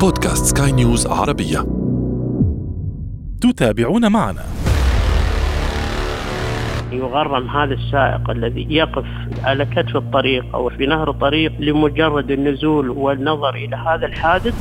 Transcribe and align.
بودكاست 0.00 0.58
سكاي 0.58 0.72
نيوز 0.72 1.06
عربية. 1.06 1.66
تتابعون 3.40 4.12
معنا. 4.12 4.42
يغرم 6.92 7.48
هذا 7.48 7.74
السائق 7.74 8.30
الذي 8.30 8.66
يقف 8.70 9.04
على 9.44 9.64
كتف 9.64 9.96
الطريق 9.96 10.44
أو 10.54 10.68
في 10.68 10.86
نهر 10.86 11.10
الطريق 11.10 11.52
لمجرد 11.60 12.30
النزول 12.30 12.90
والنظر 12.90 13.54
إلى 13.54 13.76
هذا 13.76 14.06
الحادث. 14.06 14.54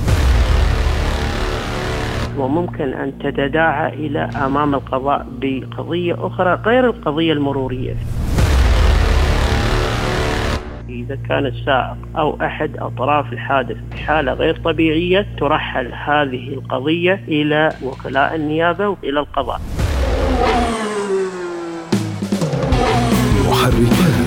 وممكن 2.38 2.93
أن 2.93 3.19
تتداعى 3.19 3.93
إلى 3.93 4.19
أمام 4.19 4.75
القضاء 4.75 5.27
بقضية 5.41 6.27
أخرى 6.27 6.61
غير 6.65 6.85
القضية 6.85 7.33
المرورية. 7.33 7.95
إذا 11.08 11.18
كان 11.30 11.46
السائق 11.46 11.98
أو 12.18 12.38
أحد 12.42 12.78
أطراف 12.78 13.34
الحادث 13.34 13.78
بحالة 13.92 14.34
غير 14.34 14.57
طبيعية 14.66 15.28
ترحل 15.39 15.94
هذه 15.94 16.48
القضية 16.48 17.24
إلى 17.28 17.71
وكلاء 17.84 18.36
النيابة 18.36 18.88
وإلى 18.88 19.20
القضاء. 19.20 19.62
محركات. 23.50 24.26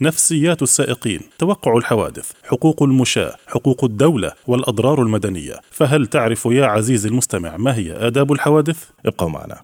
نفسيات 0.00 0.62
السائقين 0.62 1.20
توقع 1.38 1.76
الحوادث 1.76 2.30
حقوق 2.44 2.82
المشاة 2.82 3.34
حقوق 3.46 3.84
الدولة 3.84 4.32
والأضرار 4.46 5.02
المدنية 5.02 5.60
فهل 5.70 6.06
تعرف 6.06 6.46
يا 6.46 6.66
عزيزي 6.66 7.08
المستمع 7.08 7.56
ما 7.56 7.76
هي 7.76 7.92
آداب 7.92 8.32
الحوادث؟ 8.32 8.84
ابقوا 9.06 9.28
معنا 9.28 9.60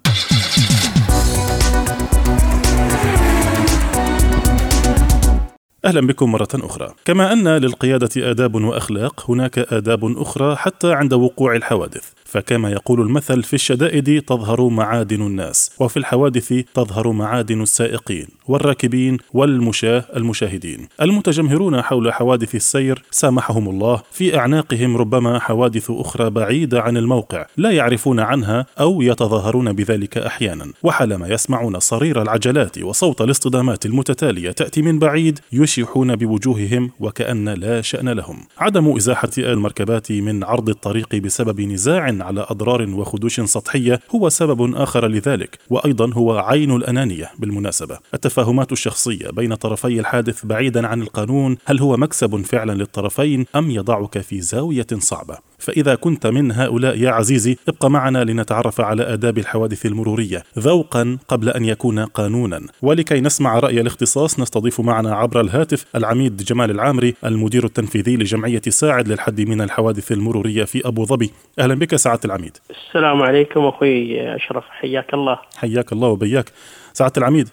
أهلا 5.84 6.06
بكم 6.06 6.32
مرة 6.32 6.48
أخرى. 6.54 6.94
كما 7.04 7.32
أن 7.32 7.48
للقيادة 7.48 8.30
آداب 8.30 8.54
وأخلاق، 8.54 9.30
هناك 9.30 9.58
آداب 9.58 10.20
أخرى 10.20 10.56
حتى 10.56 10.92
عند 10.92 11.12
وقوع 11.12 11.56
الحوادث، 11.56 12.12
فكما 12.24 12.70
يقول 12.70 13.00
المثل 13.00 13.42
في 13.42 13.54
الشدائد 13.54 14.22
تظهر 14.22 14.68
معادن 14.68 15.22
الناس، 15.22 15.70
وفي 15.78 15.96
الحوادث 15.96 16.52
تظهر 16.74 17.12
معادن 17.12 17.62
السائقين، 17.62 18.26
والراكبين 18.50 19.18
والمشاة 19.32 20.04
المشاهدين. 20.16 20.88
المتجمهرون 21.02 21.82
حول 21.82 22.12
حوادث 22.12 22.54
السير 22.54 23.02
سامحهم 23.10 23.68
الله، 23.68 24.02
في 24.12 24.38
أعناقهم 24.38 24.96
ربما 24.96 25.38
حوادث 25.38 25.90
أخرى 25.90 26.30
بعيدة 26.30 26.82
عن 26.82 26.96
الموقع، 26.96 27.46
لا 27.56 27.70
يعرفون 27.70 28.20
عنها 28.20 28.66
أو 28.80 29.02
يتظاهرون 29.02 29.72
بذلك 29.72 30.18
أحيانا، 30.18 30.72
وحالما 30.82 31.28
يسمعون 31.28 31.80
صرير 31.80 32.22
العجلات 32.22 32.78
وصوت 32.78 33.20
الاصطدامات 33.20 33.86
المتتالية 33.86 34.50
تأتي 34.50 34.82
من 34.82 34.98
بعيد 34.98 35.38
يشيحون 35.52 36.16
بوجوههم 36.16 36.90
وكأن 37.00 37.48
لا 37.48 37.80
شأن 37.80 38.08
لهم. 38.08 38.46
عدم 38.58 38.96
إزاحة 38.96 39.30
المركبات 39.38 40.12
من 40.12 40.44
عرض 40.44 40.68
الطريق 40.68 41.14
بسبب 41.14 41.60
نزاع 41.60 42.02
على 42.02 42.46
أضرار 42.48 42.90
وخدوش 42.90 43.40
سطحية 43.40 44.00
هو 44.14 44.28
سبب 44.28 44.74
آخر 44.74 45.08
لذلك، 45.08 45.58
وأيضا 45.70 46.12
هو 46.14 46.38
عين 46.38 46.76
الأنانية 46.76 47.30
بالمناسبة. 47.38 47.98
التفاهمات 48.40 48.72
الشخصية 48.72 49.30
بين 49.30 49.54
طرفي 49.54 50.00
الحادث 50.00 50.46
بعيدا 50.46 50.86
عن 50.86 51.02
القانون 51.02 51.56
هل 51.66 51.80
هو 51.80 51.96
مكسب 51.96 52.42
فعلا 52.42 52.72
للطرفين 52.72 53.46
أم 53.56 53.70
يضعك 53.70 54.18
في 54.18 54.40
زاوية 54.40 54.86
صعبة؟ 54.98 55.38
فإذا 55.58 55.94
كنت 55.94 56.26
من 56.26 56.52
هؤلاء 56.52 56.98
يا 56.98 57.10
عزيزي 57.10 57.56
ابق 57.68 57.86
معنا 57.86 58.24
لنتعرف 58.24 58.80
على 58.80 59.02
آداب 59.02 59.38
الحوادث 59.38 59.86
المرورية 59.86 60.42
ذوقا 60.58 61.18
قبل 61.28 61.48
أن 61.48 61.64
يكون 61.64 61.98
قانونا. 61.98 62.60
ولكي 62.82 63.20
نسمع 63.20 63.58
رأي 63.58 63.80
الاختصاص 63.80 64.40
نستضيف 64.40 64.80
معنا 64.80 65.14
عبر 65.14 65.40
الهاتف 65.40 65.84
العميد 65.94 66.36
جمال 66.36 66.70
العامري 66.70 67.14
المدير 67.24 67.64
التنفيذي 67.64 68.16
لجمعية 68.16 68.62
ساعد 68.68 69.08
للحد 69.08 69.40
من 69.40 69.60
الحوادث 69.60 70.12
المرورية 70.12 70.64
في 70.64 70.88
أبو 70.88 71.04
ظبي. 71.04 71.30
أهلا 71.58 71.74
بك 71.74 71.96
سعادة 71.96 72.20
العميد. 72.24 72.56
السلام 72.70 73.22
عليكم 73.22 73.60
أخوي 73.60 74.20
أشرف 74.36 74.64
حياك 74.70 75.14
الله. 75.14 75.38
حياك 75.56 75.92
الله 75.92 76.08
وبياك. 76.08 76.52
سعادة 76.92 77.14
العميد. 77.18 77.48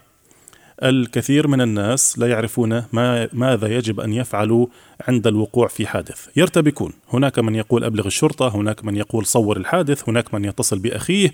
الكثير 0.84 1.48
من 1.48 1.62
الناس 1.62 2.20
لا 2.20 2.28
يعرفون 2.28 2.84
ما 2.94 3.30
ماذا 3.34 3.68
يجب 3.68 4.00
أن 4.00 4.14
يفعلوا 4.14 4.68
عند 5.08 5.28
الوقوع 5.28 5.68
في 5.68 5.88
حادث، 5.88 6.38
يرتبكون، 6.38 6.94
هناك 7.14 7.40
من 7.40 7.56
يقول 7.56 7.84
أبلغ 7.84 8.08
الشرطة، 8.08 8.56
هناك 8.56 8.86
من 8.86 8.96
يقول 8.96 9.26
صور 9.26 9.58
الحادث، 9.58 10.10
هناك 10.10 10.34
من 10.34 10.46
يتصل 10.46 10.80
بأخيه، 10.80 11.30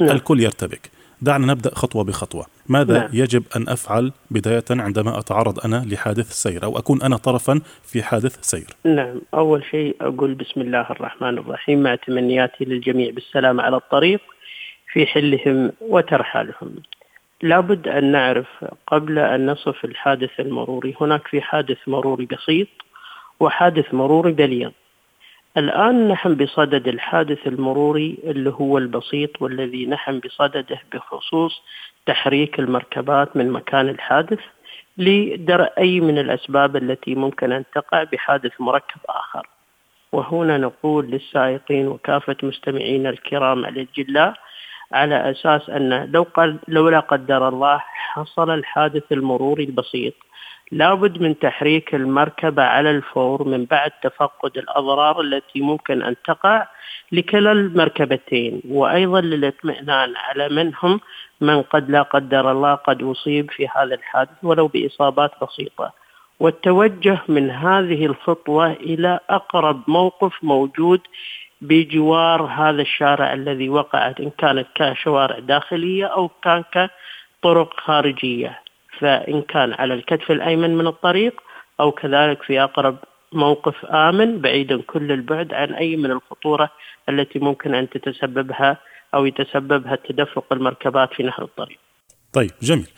نعم. 0.00 0.10
الكل 0.10 0.40
يرتبك. 0.40 0.90
دعنا 1.22 1.46
نبدأ 1.46 1.74
خطوة 1.74 2.04
بخطوة، 2.04 2.46
ماذا 2.68 2.98
نعم. 2.98 3.08
يجب 3.12 3.42
أن 3.56 3.68
أفعل 3.68 4.12
بداية 4.30 4.64
عندما 4.70 5.18
أتعرض 5.18 5.60
أنا 5.64 5.84
لحادث 5.86 6.32
سير 6.32 6.64
أو 6.64 6.78
أكون 6.78 7.02
أنا 7.02 7.16
طرفا 7.16 7.60
في 7.84 8.02
حادث 8.02 8.38
سير؟ 8.42 8.66
نعم، 8.84 9.20
أول 9.34 9.64
شيء 9.70 9.96
أقول 10.00 10.34
بسم 10.34 10.60
الله 10.60 10.86
الرحمن 10.90 11.38
الرحيم 11.38 11.82
مع 11.82 11.94
تمنياتي 11.94 12.64
للجميع 12.64 13.10
بالسلامه 13.10 13.62
على 13.62 13.76
الطريق 13.76 14.20
في 14.92 15.06
حلهم 15.06 15.72
وترحالهم. 15.80 16.74
لابد 17.42 17.88
أن 17.88 18.12
نعرف 18.12 18.64
قبل 18.86 19.18
أن 19.18 19.46
نصف 19.50 19.84
الحادث 19.84 20.40
المروري. 20.40 20.94
هناك 21.00 21.28
في 21.28 21.40
حادث 21.40 21.78
مروري 21.86 22.26
بسيط 22.26 22.68
وحادث 23.40 23.94
مروري 23.94 24.32
بليغ. 24.32 24.70
الآن 25.56 26.08
نحن 26.08 26.34
بصدد 26.34 26.88
الحادث 26.88 27.46
المروري 27.46 28.18
اللي 28.24 28.50
هو 28.50 28.78
البسيط 28.78 29.42
والذي 29.42 29.86
نحن 29.86 30.18
بصدده 30.18 30.80
بخصوص 30.92 31.62
تحريك 32.06 32.58
المركبات 32.60 33.36
من 33.36 33.50
مكان 33.50 33.88
الحادث 33.88 34.40
لدرء 34.98 35.72
أي 35.78 36.00
من 36.00 36.18
الأسباب 36.18 36.76
التي 36.76 37.14
ممكن 37.14 37.52
أن 37.52 37.64
تقع 37.74 38.04
بحادث 38.04 38.52
مركب 38.60 39.00
آخر. 39.08 39.46
وهنا 40.12 40.58
نقول 40.58 41.06
للسائقين 41.10 41.88
وكافة 41.88 42.36
مستمعينا 42.42 43.10
الكرام 43.10 43.64
الأجلاء 43.64 44.34
على 44.92 45.30
أساس 45.30 45.70
أن 45.70 46.10
لو 46.12 46.26
قد 46.34 46.58
لو 46.68 46.88
لا 46.88 47.00
قدر 47.00 47.48
الله 47.48 47.78
حصل 47.78 48.50
الحادث 48.50 49.12
المروري 49.12 49.64
البسيط. 49.64 50.14
لابد 50.72 51.22
من 51.22 51.38
تحريك 51.38 51.94
المركبة 51.94 52.62
على 52.62 52.90
الفور 52.90 53.48
من 53.48 53.64
بعد 53.64 53.90
تفقد 54.02 54.58
الأضرار 54.58 55.20
التي 55.20 55.60
ممكن 55.60 56.02
أن 56.02 56.16
تقع 56.24 56.66
لكلا 57.12 57.52
المركبتين. 57.52 58.62
وأيضا 58.68 59.20
للاطمئنان 59.20 60.16
على 60.16 60.48
منهم 60.48 61.00
من 61.40 61.62
قد 61.62 61.90
لا 61.90 62.02
قدر 62.02 62.50
الله 62.50 62.74
قد 62.74 63.02
أصيب 63.02 63.50
في 63.50 63.68
هذا 63.76 63.94
الحادث 63.94 64.38
ولو 64.42 64.66
بإصابات 64.68 65.30
بسيطة. 65.42 65.92
والتوجه 66.40 67.18
من 67.28 67.50
هذه 67.50 68.06
الخطوة 68.06 68.72
إلى 68.72 69.20
أقرب 69.30 69.80
موقف 69.88 70.32
موجود 70.42 71.00
بجوار 71.60 72.42
هذا 72.42 72.82
الشارع 72.82 73.32
الذي 73.32 73.68
وقعت 73.68 74.20
إن 74.20 74.30
كانت 74.38 74.66
كشوارع 74.74 75.38
داخلية 75.38 76.06
أو 76.06 76.30
كان 76.42 76.64
كطرق 76.72 77.80
خارجية. 77.80 78.60
فإن 78.98 79.42
كان 79.42 79.72
على 79.72 79.94
الكتف 79.94 80.30
الأيمن 80.30 80.76
من 80.76 80.86
الطريق 80.86 81.40
أو 81.80 81.90
كذلك 81.92 82.42
في 82.42 82.62
أقرب 82.62 82.96
موقف 83.32 83.84
آمن 83.84 84.40
بعيدا 84.40 84.82
كل 84.82 85.12
البعد 85.12 85.54
عن 85.54 85.74
أي 85.74 85.96
من 85.96 86.10
الخطورة 86.10 86.70
التي 87.08 87.38
ممكن 87.38 87.74
أن 87.74 87.88
تتسببها 87.88 88.76
أو 89.14 89.26
يتسببها 89.26 89.98
تدفق 90.08 90.44
المركبات 90.52 91.14
في 91.14 91.22
نهر 91.22 91.42
الطريق. 91.42 91.78
طيب 92.32 92.50
جميل. 92.62 92.88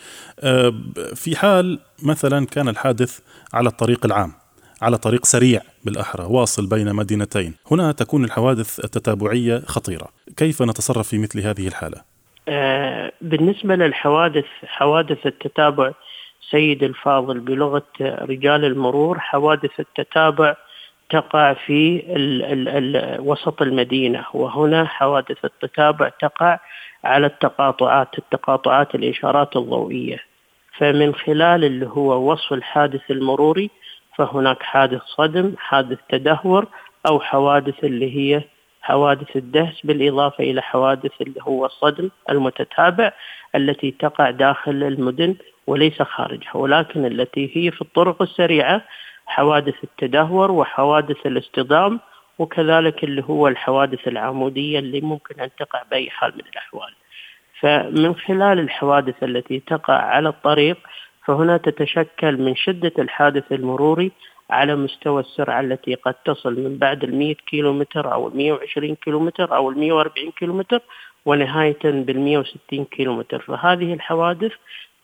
آه، 0.41 0.73
في 1.15 1.37
حال 1.37 1.79
مثلا 2.03 2.47
كان 2.47 2.69
الحادث 2.69 3.20
على 3.55 3.69
الطريق 3.69 4.05
العام 4.05 4.42
على 4.82 4.99
طريق 4.99 5.25
سريع 5.25 5.61
بالأحرى 5.84 6.25
واصل 6.25 6.69
بين 6.69 6.94
مدينتين. 6.94 7.55
هنا 7.70 7.93
تكون 7.93 8.25
الحوادث 8.25 8.84
التتابعية 8.84 9.58
خطيرة. 9.58 10.08
كيف 10.37 10.62
نتصرف 10.62 11.08
في 11.08 11.19
مثل 11.19 11.40
هذه 11.40 11.69
الحالة؟ 11.69 11.99
آه 12.49 13.12
بالنسبة 13.20 13.75
للحوادث 13.75 14.44
حوادث 14.67 15.26
التتابع 15.26 15.93
سيد 16.50 16.82
الفاضل 16.82 17.40
بلغة 17.40 17.87
رجال 18.00 18.64
المرور 18.64 19.19
حوادث 19.19 19.81
التتابع 19.81 20.56
تقع 21.11 21.52
في 21.52 22.02
ال 22.17 22.43
ال 22.43 22.69
ال 22.69 23.20
وسط 23.20 23.62
المدينة. 23.62 24.25
وهنا 24.34 24.84
حوادث 24.84 25.44
التتابع 25.44 26.08
تقع 26.08 26.58
على 27.05 27.26
التقاطعات 27.26 28.19
التقاطعات 28.19 28.94
الإشارات 28.94 29.56
الضوئية. 29.56 30.19
فمن 30.79 31.14
خلال 31.14 31.64
اللي 31.64 31.87
هو 31.87 32.32
وصف 32.32 32.52
الحادث 32.52 33.11
المروري 33.11 33.70
فهناك 34.17 34.62
حادث 34.62 35.03
صدم 35.03 35.55
حادث 35.59 35.99
تدهور 36.09 36.67
أو 37.06 37.20
حوادث 37.20 37.85
اللي 37.85 38.17
هي 38.17 38.43
حوادث 38.82 39.37
الدهس 39.37 39.81
بالإضافة 39.87 40.44
إلى 40.44 40.62
حوادث 40.62 41.12
اللي 41.20 41.41
هو 41.43 41.67
الصدم 41.67 42.11
المتتابع 42.31 43.12
التي 43.55 43.91
تقع 43.91 44.31
داخل 44.31 44.82
المدن 44.82 45.37
وليس 45.67 46.03
خارجها 46.03 46.56
ولكن 46.56 47.05
التي 47.06 47.50
هي 47.55 47.70
في 47.70 47.82
الطرق 47.82 48.23
السريعة 48.23 48.82
حوادث 49.26 49.75
التدهور 49.85 50.50
وحوادث 50.50 51.26
الاصطدام 51.26 52.00
وكذلك 52.38 53.05
اللي 53.05 53.25
هو 53.29 53.49
الحوادث 53.49 54.08
العمودية 54.08 54.79
اللي 54.79 55.00
ممكن 55.00 55.41
أن 55.41 55.50
تقع 55.58 55.82
بأي 55.91 56.11
حال 56.11 56.32
من 56.35 56.43
الأحوال. 56.53 56.94
فمن 57.61 58.15
خلال 58.15 58.58
الحوادث 58.58 59.23
التي 59.23 59.61
تقع 59.67 59.94
على 59.94 60.29
الطريق 60.29 60.79
فهنا 61.24 61.56
تتشكل 61.56 62.36
من 62.36 62.56
شدة 62.56 62.92
الحادث 62.98 63.52
المروري 63.52 64.12
على 64.50 64.76
مستوى 64.76 65.20
السرعة 65.20 65.60
التي 65.60 65.94
قد 65.94 66.14
تصل 66.14 66.60
من 66.60 66.78
بعد 66.78 67.04
ال 67.04 67.14
100 67.14 67.34
كيلومتر 67.34 68.12
أو 68.12 68.28
ال 68.28 68.36
120 68.36 68.94
كيلومتر 68.94 69.56
أو 69.56 69.70
ال 69.70 69.78
140 69.78 70.30
كيلومتر 70.30 70.80
ونهاية 71.26 71.78
بال 71.84 72.20
160 72.20 72.84
كيلومتر. 72.84 73.38
فهذه 73.38 73.94
الحوادث 73.94 74.52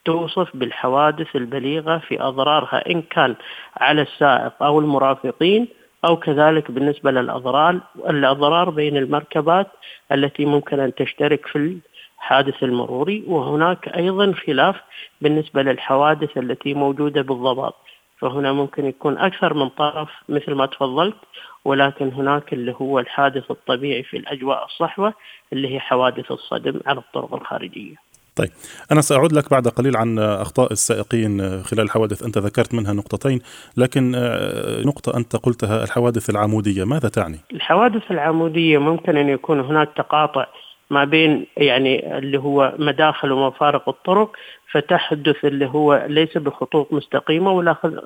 توصف 0.04 0.56
بالحوادث 0.56 1.36
البليغة 1.36 1.98
في 1.98 2.22
أضرارها 2.22 2.90
إن 2.90 3.02
كان 3.02 3.34
على 3.76 4.02
السائق 4.02 4.62
أو 4.62 4.80
المرافقين 4.80 5.68
أو 6.04 6.16
كذلك 6.16 6.70
بالنسبة 6.70 7.10
للأضرار 7.10 7.80
الأضرار 8.08 8.70
بين 8.70 8.96
المركبات 8.96 9.66
التي 10.12 10.44
ممكن 10.44 10.80
أن 10.80 10.94
تشترك 10.94 11.46
في 11.46 11.78
الحادث 12.18 12.62
المروري 12.62 13.24
وهناك 13.26 13.88
أيضا 13.88 14.32
خلاف 14.46 14.76
بالنسبة 15.20 15.62
للحوادث 15.62 16.38
التي 16.38 16.74
موجودة 16.74 17.22
بالضبط 17.22 17.76
فهنا 18.18 18.52
ممكن 18.52 18.86
يكون 18.86 19.18
أكثر 19.18 19.54
من 19.54 19.68
طرف 19.68 20.08
مثل 20.28 20.54
ما 20.54 20.66
تفضلت 20.66 21.16
ولكن 21.64 22.12
هناك 22.12 22.52
اللي 22.52 22.74
هو 22.80 22.98
الحادث 22.98 23.50
الطبيعي 23.50 24.02
في 24.02 24.16
الأجواء 24.16 24.64
الصحوة 24.64 25.14
اللي 25.52 25.74
هي 25.74 25.80
حوادث 25.80 26.32
الصدم 26.32 26.80
على 26.86 26.98
الطرق 26.98 27.34
الخارجية 27.34 28.08
طيب 28.36 28.50
أنا 28.92 29.00
سأعود 29.00 29.32
لك 29.32 29.50
بعد 29.50 29.68
قليل 29.68 29.96
عن 29.96 30.18
أخطاء 30.18 30.72
السائقين 30.72 31.62
خلال 31.62 31.84
الحوادث 31.84 32.22
أنت 32.22 32.38
ذكرت 32.38 32.74
منها 32.74 32.92
نقطتين 32.92 33.40
لكن 33.76 34.12
آه، 34.14 34.82
نقطة 34.82 35.16
أنت 35.16 35.36
قلتها 35.36 35.84
الحوادث 35.84 36.30
العمودية 36.30 36.84
ماذا 36.84 37.08
تعني؟ 37.08 37.38
الحوادث 37.52 38.10
العمودية 38.10 38.78
ممكن 38.78 39.16
أن 39.16 39.28
يكون 39.28 39.60
هناك 39.60 39.88
تقاطع 39.96 40.46
ما 40.90 41.04
بين 41.04 41.46
يعني 41.56 42.18
اللي 42.18 42.38
هو 42.38 42.74
مداخل 42.78 43.32
ومفارق 43.32 43.88
الطرق 43.88 44.36
فتحدث 44.70 45.44
اللي 45.44 45.66
هو 45.66 46.06
ليس 46.08 46.38
بخطوط 46.38 46.92
مستقيمة 46.92 47.52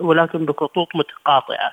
ولكن 0.00 0.44
بخطوط 0.46 0.88
متقاطعة. 0.94 1.73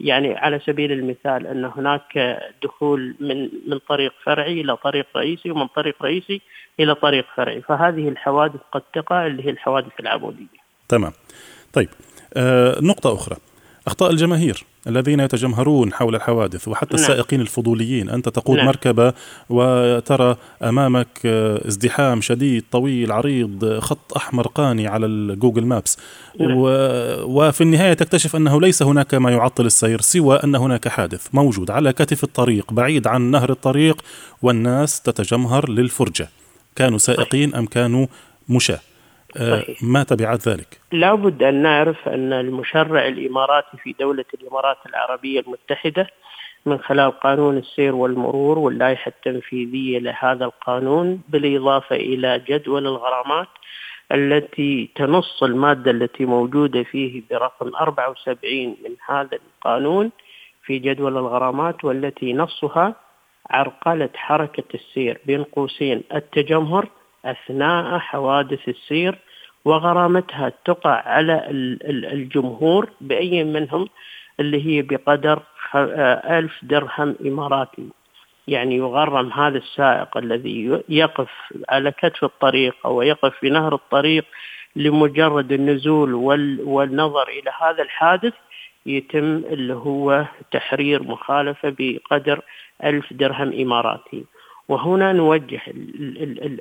يعني 0.00 0.36
على 0.36 0.60
سبيل 0.66 0.92
المثال 0.92 1.46
أن 1.46 1.64
هناك 1.64 2.38
دخول 2.62 3.14
من 3.20 3.48
من 3.66 3.78
طريق 3.88 4.12
فرعي 4.24 4.60
إلى 4.60 4.76
طريق 4.76 5.06
رئيسي 5.16 5.50
ومن 5.50 5.66
طريق 5.66 6.02
رئيسي 6.02 6.40
إلى 6.80 6.94
طريق 6.94 7.26
فرعي. 7.36 7.60
فهذه 7.60 8.08
الحوادث 8.08 8.60
قد 8.72 8.82
تقع 8.94 9.26
اللي 9.26 9.46
هي 9.46 9.50
الحوادث 9.50 10.00
العمودية 10.00 10.58
تمام. 10.88 11.12
طيب 11.72 11.88
آه 12.36 12.76
نقطة 12.82 13.14
أخرى. 13.14 13.36
أخطاء 13.88 14.10
الجماهير 14.10 14.64
الذين 14.86 15.20
يتجمهرون 15.20 15.92
حول 15.92 16.14
الحوادث 16.14 16.68
وحتى 16.68 16.96
نعم. 16.96 17.04
السائقين 17.04 17.40
الفضوليين 17.40 18.10
أنت 18.10 18.28
تقود 18.28 18.56
نعم. 18.56 18.66
مركبة 18.66 19.12
وترى 19.50 20.36
أمامك 20.62 21.26
ازدحام 21.66 22.20
شديد 22.20 22.64
طويل 22.72 23.12
عريض 23.12 23.78
خط 23.78 24.16
أحمر 24.16 24.46
قاني 24.46 24.86
على 24.86 25.06
الجوجل 25.06 25.64
مابس 25.64 25.98
نعم. 26.40 26.50
و... 26.56 26.68
وفي 27.22 27.60
النهاية 27.60 27.92
تكتشف 27.92 28.36
أنه 28.36 28.60
ليس 28.60 28.82
هناك 28.82 29.14
ما 29.14 29.30
يعطل 29.30 29.66
السير 29.66 30.00
سوى 30.00 30.36
أن 30.36 30.54
هناك 30.54 30.88
حادث 30.88 31.26
موجود 31.32 31.70
على 31.70 31.92
كتف 31.92 32.24
الطريق 32.24 32.72
بعيد 32.72 33.06
عن 33.06 33.22
نهر 33.22 33.50
الطريق 33.50 34.02
والناس 34.42 35.00
تتجمهر 35.00 35.70
للفرجة 35.70 36.28
كانوا 36.76 36.98
سائقين 36.98 37.54
أم 37.54 37.66
كانوا 37.66 38.06
مشاة 38.48 38.74
آه، 38.74 38.87
صحيح. 39.36 39.82
ما 39.82 40.02
تبعات 40.02 40.48
ذلك؟ 40.48 40.80
لابد 40.92 41.42
أن 41.42 41.62
نعرف 41.62 42.08
أن 42.08 42.32
المشرع 42.32 43.06
الإماراتي 43.06 43.76
في 43.82 43.94
دولة 44.00 44.24
الإمارات 44.34 44.76
العربية 44.86 45.40
المتحدة 45.40 46.06
من 46.66 46.78
خلال 46.78 47.20
قانون 47.20 47.56
السير 47.56 47.94
والمرور 47.94 48.58
واللائحة 48.58 49.08
التنفيذية 49.08 49.98
لهذا 49.98 50.44
القانون 50.44 51.22
بالإضافة 51.28 51.96
إلى 51.96 52.42
جدول 52.48 52.86
الغرامات 52.86 53.48
التي 54.12 54.90
تنص 54.94 55.42
المادة 55.42 55.90
التي 55.90 56.24
موجودة 56.24 56.82
فيه 56.82 57.22
برقم 57.30 57.76
74 57.76 58.76
من 58.84 58.96
هذا 59.08 59.38
القانون 59.56 60.10
في 60.62 60.78
جدول 60.78 61.16
الغرامات 61.16 61.84
والتي 61.84 62.32
نصها 62.32 62.94
عرقلة 63.50 64.10
حركة 64.14 64.64
السير 64.74 65.20
بين 65.26 65.44
قوسين 65.44 66.02
التجمهر 66.14 66.88
أثناء 67.24 67.98
حوادث 67.98 68.68
السير 68.68 69.18
وغرامتها 69.64 70.52
تقع 70.64 71.02
على 71.08 71.44
الجمهور 72.12 72.90
بأي 73.00 73.44
منهم 73.44 73.88
اللي 74.40 74.66
هي 74.66 74.82
بقدر 74.82 75.42
ألف 75.74 76.52
درهم 76.62 77.16
إماراتي. 77.26 77.88
يعني 78.48 78.76
يغرم 78.76 79.32
هذا 79.32 79.58
السائق 79.58 80.16
الذي 80.16 80.80
يقف 80.88 81.30
على 81.68 81.90
كتف 81.92 82.24
الطريق 82.24 82.76
أو 82.84 83.02
يقف 83.02 83.34
في 83.40 83.50
نهر 83.50 83.74
الطريق 83.74 84.24
لمجرد 84.76 85.52
النزول 85.52 86.14
والنظر 86.64 87.28
إلى 87.28 87.50
هذا 87.60 87.82
الحادث 87.82 88.32
يتم 88.86 89.36
اللي 89.36 89.74
هو 89.74 90.24
تحرير 90.52 91.02
مخالفة 91.02 91.74
بقدر 91.78 92.40
ألف 92.84 93.12
درهم 93.12 93.52
إماراتي. 93.52 94.24
وهنا 94.68 95.12
نوجه 95.12 95.60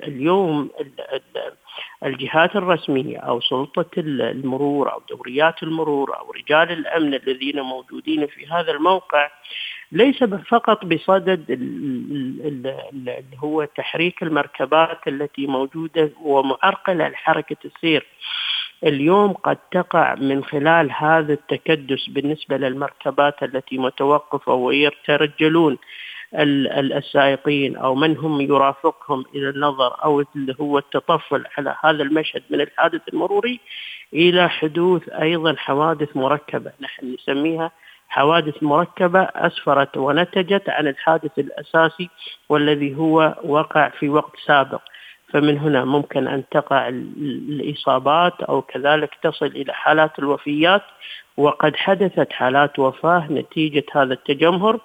اليوم 0.08 0.70
الجهات 2.06 2.56
الرسمية 2.56 3.18
أو 3.18 3.42
سلطة 3.42 3.86
المرور 3.98 4.94
أو 4.94 5.02
دوريات 5.10 5.64
المرور 5.64 6.18
أو 6.20 6.32
رجال 6.32 6.72
الأمن 6.72 7.14
الذين 7.14 7.62
موجودين 7.62 8.28
في 8.28 8.48
هذا 8.48 8.72
الموقع 8.72 9.32
ليس 9.92 10.24
فقط 10.24 10.86
بصدد 10.86 11.46
اللي 11.50 13.24
هو 13.38 13.64
تحريك 13.64 14.24
المركبات 14.24 15.08
التي 15.08 15.48
موجودة 15.48 16.12
ومعرقلة 16.22 17.08
لحركة 17.08 17.58
السير. 17.66 18.06
اليوم 18.84 19.34
قد 19.34 19.58
تقع 19.72 20.16
من 20.16 20.44
خلال 20.44 20.92
هذا 20.92 21.34
التكدس 21.34 22.08
بالنسبة 22.08 22.58
للمركبات 22.58 23.44
التي 23.44 23.78
متوقفة 23.78 24.54
ويترجلون 24.54 25.78
السائقين 26.34 27.76
أو 27.76 27.96
من 27.96 28.18
هم 28.18 28.42
يرافقهم 28.42 29.26
إلى 29.36 29.50
النظر 29.50 30.04
أو 30.04 30.24
اللي 30.36 30.56
هو 30.62 30.78
التطفل 30.78 31.44
على 31.58 31.76
هذا 31.84 32.04
المشهد 32.04 32.44
من 32.50 32.62
الحادث 32.62 33.02
المروري 33.14 33.60
إلى 34.14 34.50
حدوث 34.50 35.10
أيضا 35.10 35.56
حوادث 35.58 36.18
مركبة. 36.18 36.72
نحن 36.82 37.14
نسميها 37.14 37.72
حوادث 38.10 38.64
مركبة 38.64 39.22
أسفرت 39.22 39.98
ونتجت 39.98 40.70
عن 40.70 40.88
الحادث 40.88 41.40
الأساسي 41.40 42.10
والذي 42.50 42.96
هو 42.96 43.36
وقع 43.44 43.90
في 43.90 44.10
وقت 44.10 44.40
سابق. 44.46 44.82
فمن 45.34 45.58
هنا 45.58 45.86
ممكن 45.86 46.28
أن 46.28 46.44
تقع 46.52 46.88
الإصابات 46.88 48.42
أو 48.42 48.62
كذلك 48.62 49.10
تصل 49.24 49.46
إلى 49.46 49.74
حالات 49.74 50.20
الوفيات 50.20 50.82
وقد 51.38 51.76
حدثت 51.76 52.34
حالات 52.34 52.80
وفاة 52.80 53.28
نتيجة 53.32 53.84
هذا 53.92 54.14
التجمهر 54.14 54.80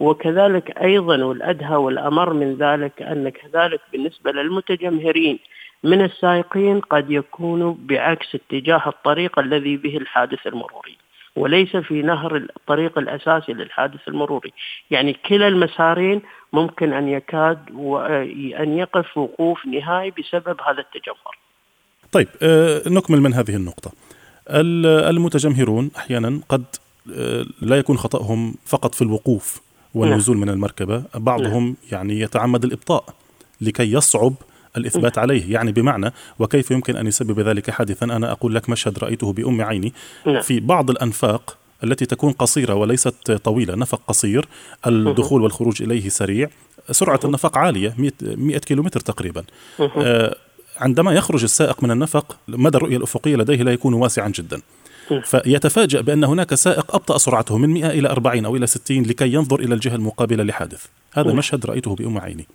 وكذلك 0.00 0.78
أيضا 0.78 1.24
والأدهى 1.24 1.76
والأمر 1.76 2.32
من 2.32 2.56
ذلك 2.56 3.02
أن 3.02 3.28
كذلك 3.28 3.80
بالنسبة 3.92 4.32
للمتجمهرين 4.32 5.38
من 5.84 6.04
السائقين 6.04 6.80
قد 6.80 7.10
يكونوا 7.10 7.74
بعكس 7.78 8.34
اتجاه 8.34 8.82
الطريق 8.86 9.38
الذي 9.38 9.76
به 9.76 9.96
الحادث 9.96 10.46
المروري 10.46 10.96
وليس 11.36 11.76
في 11.76 12.02
نهر 12.02 12.36
الطريق 12.36 12.98
الأساسي 12.98 13.52
للحادث 13.52 14.08
المروري. 14.08 14.52
يعني 14.90 15.12
كلا 15.12 15.48
المسارين 15.48 16.22
ممكن 16.52 16.92
أن 16.92 17.08
يكاد 17.08 17.58
أن 18.60 18.78
يقف 18.78 19.18
وقوف 19.18 19.66
نهائي 19.66 20.10
بسبب 20.10 20.60
هذا 20.60 20.80
التجمهر. 20.80 21.38
طيب 22.12 22.28
آه، 22.42 22.82
نكمل 22.86 23.20
من 23.20 23.34
هذه 23.34 23.56
النقطة. 23.56 23.92
المتجمهرون 25.10 25.90
أحيانا 25.96 26.40
قد 26.48 26.64
آه، 27.16 27.44
لا 27.60 27.78
يكون 27.78 27.96
خطأهم 27.96 28.54
فقط 28.66 28.94
في 28.94 29.02
الوقوف 29.02 29.60
والنزول 29.94 30.36
نعم. 30.36 30.46
من 30.46 30.52
المركبة 30.54 31.02
بعضهم 31.14 31.64
نعم. 31.64 31.76
يعني 31.92 32.20
يتعمد 32.20 32.64
الإبطاء 32.64 33.04
لكي 33.60 33.92
يصعب 33.92 34.34
الإثبات 34.76 35.16
نعم. 35.16 35.22
عليه 35.22 35.52
يعني 35.52 35.72
بمعنى 35.72 36.12
وكيف 36.38 36.70
يمكن 36.70 36.96
أن 36.96 37.06
يسبب 37.06 37.40
ذلك 37.40 37.70
حادثا 37.70 38.06
أنا 38.06 38.32
أقول 38.32 38.54
لك 38.54 38.70
مشهد 38.70 38.98
رأيته 38.98 39.32
بأم 39.32 39.62
عيني. 39.62 39.92
في 40.42 40.60
بعض 40.60 40.90
الأنفاق 40.90 41.56
التي 41.84 42.06
تكون 42.06 42.32
قصيرة 42.32 42.74
وليست 42.74 43.32
طويلة 43.32 43.74
نفق 43.74 44.00
قصير 44.08 44.48
الدخول 44.86 45.42
والخروج 45.42 45.82
إليه 45.82 46.08
سريع 46.08 46.48
سرعة 46.90 47.20
النفق 47.24 47.58
عالية 47.58 47.94
100 48.22 48.58
كيلومتر 48.58 49.00
تقريبا 49.00 49.44
آه 49.80 50.36
عندما 50.78 51.12
يخرج 51.12 51.42
السائق 51.42 51.82
من 51.82 51.90
النفق 51.90 52.36
مدى 52.48 52.76
الرؤية 52.76 52.96
الأفقية 52.96 53.36
لديه 53.36 53.62
لا 53.62 53.72
يكون 53.72 53.94
واسعا 53.94 54.28
جدا 54.28 54.60
فيتفاجأ 55.30 56.00
بأن 56.00 56.24
هناك 56.24 56.54
سائق 56.54 56.94
أبطأ 56.94 57.18
سرعته 57.18 57.58
من 57.58 57.68
100 57.68 57.90
إلى 57.90 58.08
40 58.08 58.44
أو 58.44 58.56
إلى 58.56 58.66
60 58.66 59.02
لكي 59.02 59.32
ينظر 59.32 59.60
إلى 59.60 59.74
الجهة 59.74 59.94
المقابلة 59.94 60.44
لحادث. 60.44 60.86
هذا 61.14 61.32
مشهد 61.32 61.66
رأيته 61.66 61.94
بأم 61.94 62.18
عيني. 62.18 62.46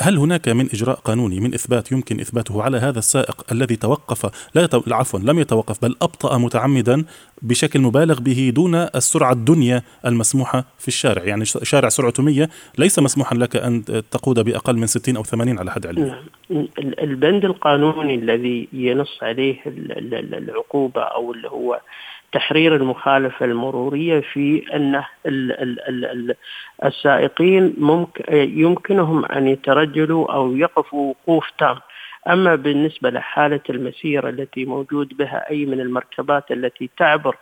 هل 0.00 0.16
هناك 0.18 0.48
من 0.48 0.66
إجراء 0.74 0.96
قانوني 0.96 1.40
من 1.40 1.54
إثبات 1.54 1.92
يمكن 1.92 2.20
إثباته 2.20 2.62
على 2.62 2.76
هذا 2.76 2.98
السائق 2.98 3.44
الذي 3.52 3.76
توقف؟ 3.76 4.50
لا 4.54 4.62
يتو... 4.62 4.82
عفوا 4.90 5.18
لم 5.18 5.38
يتوقف 5.38 5.82
بل 5.82 5.96
أبطأ 6.02 6.38
متعمدا 6.38 7.04
بشكل 7.42 7.80
مبالغ 7.80 8.20
به 8.20 8.52
دون 8.54 8.74
السرعة 8.74 9.32
الدنيا 9.32 9.82
المسموحة 10.06 10.64
في 10.78 10.88
الشارع، 10.88 11.24
يعني 11.24 11.44
شارع 11.44 11.88
سرعته 11.88 12.22
100 12.22 12.48
ليس 12.78 12.98
مسموحا 12.98 13.36
لك 13.36 13.56
أن 13.56 13.84
تقود 14.10 14.40
بأقل 14.40 14.76
من 14.76 14.86
60 14.86 15.16
أو 15.16 15.22
80 15.22 15.58
على 15.58 15.70
حد 15.72 15.86
علمي. 15.86 16.08
نعم. 16.08 16.68
البند 16.78 17.44
القانوني 17.44 18.14
الذي 18.14 18.68
ينص 18.72 19.18
عليه 19.22 19.56
العقوبة 19.66 21.02
أو 21.02 21.32
اللي 21.32 21.48
هو 21.48 21.80
تحرير 22.32 22.76
المخالفة 22.76 23.46
المرورية 23.46 24.20
في 24.20 24.62
أن 24.74 25.02
السائقين 26.84 27.74
ممكن 27.78 28.24
يمكنهم 28.34 29.24
أن 29.24 29.48
يترجلوا 29.48 30.32
أو 30.32 30.56
يقفوا 30.56 31.14
وقوف 31.26 31.50
تام. 31.58 31.76
أما 32.28 32.54
بالنسبة 32.54 33.10
لحالة 33.10 33.60
المسيرة 33.70 34.28
التي 34.28 34.64
موجود 34.64 35.16
بها 35.16 35.50
أي 35.50 35.66
من 35.66 35.80
المركبات 35.80 36.50
التي 36.50 36.90
تعبر 36.98 37.36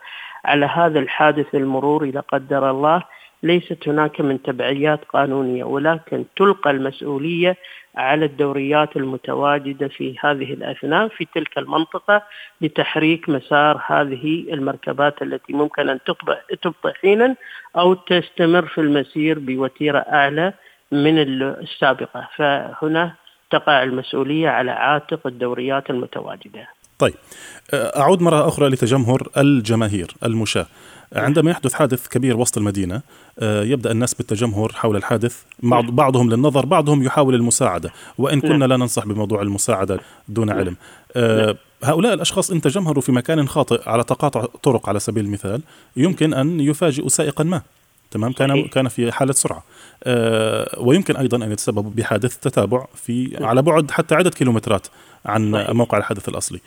على 0.45 0.65
هذا 0.65 0.99
الحادث 0.99 1.55
المروري 1.55 2.11
لا 2.11 2.21
قدر 2.21 2.69
الله 2.69 3.03
ليست 3.45 3.87
هناك 3.87 4.21
من 4.21 4.41
تبعيات 4.41 4.99
قانونية 5.13 5.63
ولكن 5.63 6.25
تلقى 6.35 6.71
المسؤولية 6.71 7.57
على 7.97 8.25
الدوريات 8.25 8.97
المتواجدة 8.97 9.87
في 9.87 10.15
هذه 10.19 10.53
الأثناء 10.53 11.07
في 11.07 11.27
تلك 11.35 11.57
المنطقة 11.57 12.21
لتحريك 12.61 13.29
مسار 13.29 13.81
هذه 13.87 14.45
المركبات 14.53 15.21
التي 15.21 15.53
ممكن 15.53 15.89
أن 15.89 15.99
تبطئ 16.05 16.55
تبطئ 16.61 16.93
حينا 17.01 17.35
أو 17.77 17.93
تستمر 17.93 18.65
في 18.67 18.81
المسير 18.81 19.39
بوتيرة 19.39 19.99
أعلى 19.99 20.53
من 20.91 21.19
السابقة. 21.19 22.27
فهنا 22.37 23.13
تقع 23.51 23.83
المسؤولية 23.83 24.49
على 24.49 24.71
عاتق 24.71 25.27
الدوريات 25.27 25.89
المتواجدة. 25.89 26.67
طيب 26.99 27.13
أعود 27.73 28.21
مرة 28.21 28.47
أخرى 28.47 28.69
لتجمهر 28.69 29.27
الجماهير 29.37 30.07
المشاة. 30.25 30.65
عندما 31.13 31.51
يحدث 31.51 31.73
حادث 31.73 32.07
كبير 32.07 32.37
وسط 32.37 32.57
المدينة 32.57 33.01
آه، 33.39 33.63
يبدأ 33.63 33.91
الناس 33.91 34.13
بالتجمهر 34.13 34.71
حول 34.73 34.95
الحادث. 34.95 35.41
بعضهم 35.63 36.29
للنظر 36.29 36.65
بعضهم 36.65 37.03
يحاول 37.03 37.35
المساعدة. 37.35 37.91
وإن 38.17 38.41
كنا 38.41 38.57
نعم. 38.57 38.69
لا 38.69 38.77
ننصح 38.77 39.05
بموضوع 39.05 39.41
المساعدة 39.41 39.99
دون 40.27 40.47
نعم. 40.47 40.57
علم. 40.57 40.75
آه، 41.15 41.45
نعم. 41.45 41.55
هؤلاء 41.83 42.13
الأشخاص 42.13 42.51
إن 42.51 42.61
تجمهروا 42.61 43.01
في 43.01 43.11
مكان 43.11 43.47
خاطئ 43.47 43.89
على 43.89 44.03
تقاطع 44.03 44.45
طرق 44.63 44.89
على 44.89 44.99
سبيل 44.99 45.25
المثال 45.25 45.61
يمكن 45.97 46.33
أن 46.33 46.59
يفاجئوا 46.59 47.09
سائقا 47.09 47.43
ما. 47.43 47.61
تمام؟ 48.11 48.31
كان 48.31 48.67
كان 48.67 48.87
في 48.87 49.11
حالة 49.11 49.33
سرعة. 49.33 49.57
آه 49.57 49.63
ويمكن 50.77 51.15
أيضا 51.15 51.45
أن 51.45 51.51
يتسبب 51.51 51.95
بحادث 51.95 52.37
تتابع 52.37 52.85
في 52.95 53.37
على 53.41 53.61
بعد 53.61 53.91
حتى 53.91 54.15
عدد 54.15 54.33
كيلومترات 54.33 54.87
عن. 55.25 55.65
موقع 55.69 55.97
الحدث 55.97 56.29
الأصلي. 56.29 56.59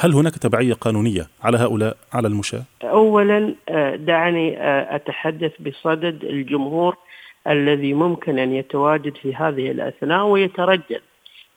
هل 0.00 0.12
هناك 0.14 0.34
تبعية 0.34 0.74
قانونية 0.74 1.26
على 1.42 1.58
هؤلاء 1.58 1.96
على 2.12 2.28
المشاة؟ 2.28 2.62
اولا 2.82 3.54
آه، 3.68 3.96
دعني 3.96 4.58
آه، 4.58 4.96
أتحدث 4.96 5.52
بصدد 5.60 6.24
الجمهور 6.24 6.96
الذي 7.48 7.94
ممكن 7.94 8.38
أن 8.38 8.52
يتواجد 8.52 9.16
في 9.16 9.34
هذه 9.34 9.70
الأثناء 9.70 10.26
ويترجل 10.26 11.00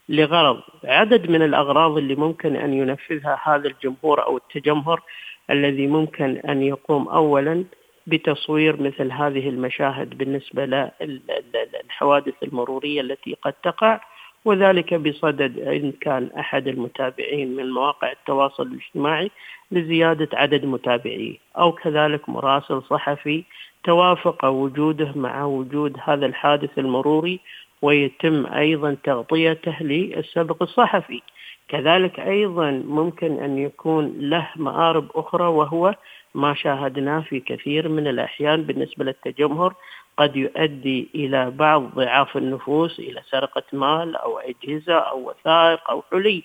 لغرض. 0.09 0.61
عدد 0.83 1.29
من 1.29 1.41
الأغراض 1.41 1.97
اللي 1.97 2.15
ممكن 2.15 2.55
أن 2.55 2.73
ينفذها 2.73 3.39
هذا 3.43 3.67
الجمهور 3.67 4.25
أو 4.25 4.37
التجمهر 4.37 5.01
الذي 5.49 5.87
ممكن 5.87 6.37
أن 6.37 6.61
يقوم 6.61 7.07
اولا 7.07 7.63
بتصوير 8.07 8.81
مثل 8.81 9.11
هذه 9.11 9.49
المشاهد 9.49 10.17
بالنسبة 10.17 10.65
للحوادث 10.65 12.33
المرورية 12.43 13.01
التي 13.01 13.37
قد 13.41 13.53
تقع 13.53 13.99
وذلك 14.45 14.93
بصدد 14.93 15.59
إن 15.59 15.91
كان 15.91 16.29
أحد 16.39 16.67
المتابعين 16.67 17.55
من 17.55 17.69
مواقع 17.69 18.11
التواصل 18.11 18.67
الاجتماعي 18.67 19.31
لزيادة 19.71 20.29
عدد 20.33 20.65
متابعيه 20.65 21.37
أو 21.57 21.71
كذلك 21.71 22.29
مراسل 22.29 22.81
صحفي 22.81 23.43
توافق 23.83 24.45
وجوده 24.45 25.11
مع 25.15 25.45
وجود 25.45 25.97
هذا 26.03 26.25
الحادث 26.25 26.79
المروري 26.79 27.39
ويتم 27.81 28.45
أيضا 28.45 28.97
تغطيته 29.03 29.83
للسبق 29.83 30.63
الصحفي. 30.63 31.21
كذلك 31.67 32.19
أيضا 32.19 32.71
ممكن 32.71 33.39
أن 33.39 33.57
يكون 33.57 34.13
له 34.19 34.49
مآرب 34.55 35.07
أخرى 35.15 35.47
وهو 35.47 35.95
ما 36.35 36.53
شاهدناه 36.53 37.19
في 37.21 37.39
كثير 37.39 37.89
من 37.89 38.07
الأحيان 38.07 38.63
بالنسبة 38.63 39.05
للتجمهر 39.05 39.73
قد 40.17 40.35
يؤدي 40.35 41.07
إلى 41.15 41.51
بعض 41.51 41.83
ضعاف 41.95 42.37
النفوس 42.37 42.99
إلى 42.99 43.21
سرقة 43.29 43.63
مال 43.73 44.15
أو 44.15 44.39
أجهزة 44.39 44.93
أو 44.93 45.29
وثائق 45.29 45.89
أو 45.89 46.03
حلي. 46.11 46.43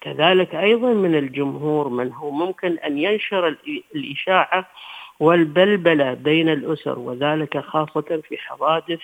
كذلك 0.00 0.54
أيضا 0.54 0.92
من 0.92 1.14
الجمهور 1.14 1.88
من 1.88 2.12
هو 2.12 2.30
ممكن 2.30 2.78
أن 2.78 2.98
ينشر 2.98 3.56
الإشاعة 3.94 4.68
والبلبلة 5.20 6.14
بين 6.14 6.48
الأسر 6.48 6.98
وذلك 6.98 7.58
خاصة 7.58 8.22
في 8.28 8.36
حوادث 8.38 9.00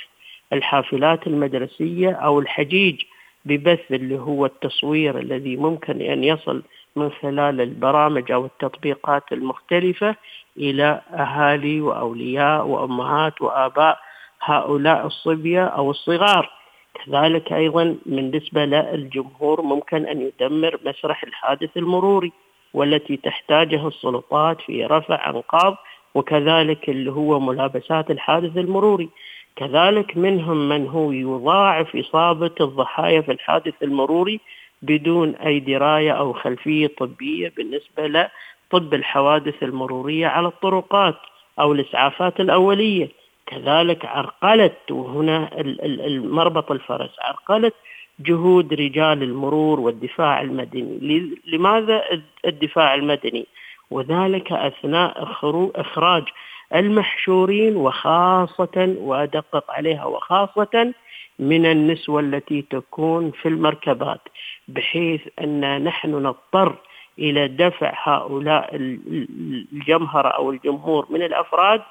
الحافلات 0.53 1.27
المدرسية 1.27 2.11
أو 2.11 2.41
الحجيج 2.41 3.03
ببث 3.45 3.93
اللي 3.93 4.19
هو 4.19 4.47
التصوير 4.47 5.19
الذي 5.19 5.57
ممكن 5.57 6.01
أن 6.01 6.25
يصل 6.25 6.63
من 6.97 7.11
خلال 7.11 7.61
البرامج 7.61 8.33
أو 8.33 8.45
التطبيقات 8.45 9.23
المختلفة 9.33 10.17
إلى 10.57 11.01
أهالي 11.13 11.81
وأولياء 11.81 12.67
وأمهات 12.67 13.43
وآباء 13.43 13.99
هؤلاء 14.43 15.07
الصبية 15.07 15.65
أو 15.65 15.91
الصغار. 15.91 16.51
كذلك 16.95 17.53
أيضا 17.53 17.97
بالنسبة 18.07 18.65
للجمهور 18.65 19.63
ممكن 19.63 20.07
أن 20.07 20.21
يدمر 20.21 20.79
مسرح 20.85 21.23
الحادث 21.25 21.77
المروري 21.77 22.33
والتي 22.75 23.17
تحتاجها 23.17 23.89
السلطات 23.89 24.61
في 24.61 24.87
رفع 24.87 25.31
أنقاض 25.31 25.77
وكذلك 26.15 26.89
اللي 26.89 27.13
هو 27.13 27.41
ملابسات 27.41 28.11
الحادث 28.11 28.57
المروري. 28.57 29.09
كذلك 29.57 30.17
منهم 30.17 30.69
من 30.69 30.89
هو 30.89 31.13
يضاعف 31.13 31.97
إصابة 31.97 32.51
الضحايا 32.61 33.21
في 33.21 33.33
الحادث 33.33 33.75
المروري 33.83 34.41
بدون 34.83 35.35
أي 35.35 35.61
دراية 35.61 36.13
أو 36.13 36.33
خلفية 36.33 36.87
طبية 36.99 37.53
بالنسبة 37.57 38.07
لطب 38.07 38.95
الحوادث 38.95 39.63
المرورية 39.63 40.27
على 40.27 40.49
الطرقات 40.49 41.17
أو 41.61 41.73
الإسعافات 41.73 42.41
الأولية. 42.41 43.09
كذلك 43.47 44.05
عرقلت 44.05 44.91
وهنا 44.91 45.49
المربط 46.07 46.71
الفرس 46.71 47.11
عرقلت 47.21 47.75
جهود 48.21 48.75
رجال 48.75 49.23
المرور 49.23 49.81
والدفاع 49.81 50.41
المدني. 50.41 51.31
لماذا 51.47 52.03
الدفاع 52.47 52.95
المدني؟ 52.95 53.47
وذلك 53.91 54.53
أثناء 54.53 55.23
إخراج 55.77 56.25
المحشورين 56.75 57.77
وخاصة 57.77 58.95
وأدقق 58.99 59.71
عليها 59.71 60.05
وخاصة 60.05 60.93
من 61.39 61.67
النسوة 61.67 62.21
التي 62.21 62.63
تكون 62.63 63.31
في 63.31 63.49
المركبات 63.49 64.21
بحيث 64.69 65.21
أن 65.41 65.85
نحن 65.85 66.11
نضطر 66.11 66.75
إلى 67.19 67.49
دفع 67.49 67.93
هؤلاء 68.03 68.77
الجمهرة 68.77 70.29
أو 70.29 70.51
الجمهور 70.51 71.07
من 71.11 71.23
الأفراد 71.23 71.83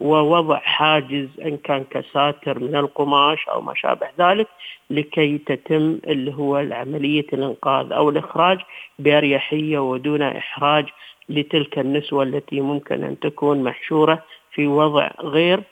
ووضع 0.00 0.58
حاجز 0.58 1.28
إن 1.44 1.56
كان 1.56 1.84
كساتر 1.90 2.58
من 2.58 2.76
القماش 2.76 3.48
أو 3.48 3.60
ما 3.60 3.74
شابه 3.74 4.06
ذلك 4.18 4.48
لكي 4.90 5.38
تتم 5.38 5.98
اللي 6.06 6.34
هو 6.34 6.56
عملية 6.56 7.26
الإنقاذ 7.32 7.92
أو 7.92 8.10
الإخراج 8.10 8.58
بأريحية 8.98 9.78
ودون 9.78 10.22
إحراج 10.22 10.86
لتلك 11.28 11.78
النسوة 11.78 12.22
التي 12.22 12.60
ممكن 12.60 13.04
أن 13.04 13.18
تكون 13.20 13.62
محشورة 13.62 14.22
في 14.52 14.66
وضع 14.66 15.10
غير 15.20 15.62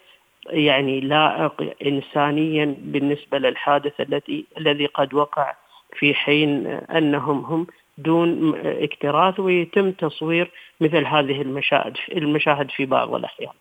يعني 0.51 1.01
لائق 1.01 1.75
إنسانيا 1.87 2.77
بالنسبة 2.79 3.39
للحادث 3.39 4.01
الذي 4.01 4.45
الذي 4.59 4.87
قد 4.87 5.15
وقع 5.15 5.55
في 5.99 6.15
حين 6.15 6.67
أنهم 6.67 7.45
هم 7.45 7.67
دون 7.99 8.55
اكتراث 8.65 9.41
ويتم 9.41 9.91
تصوير 9.93 10.51
مثل 10.81 11.07
هذه 11.07 11.43
المشاهد 11.43 11.97
المشاهد 12.13 12.71
في 12.71 12.87
بعض 12.87 13.15
الأحيان. 13.15 13.53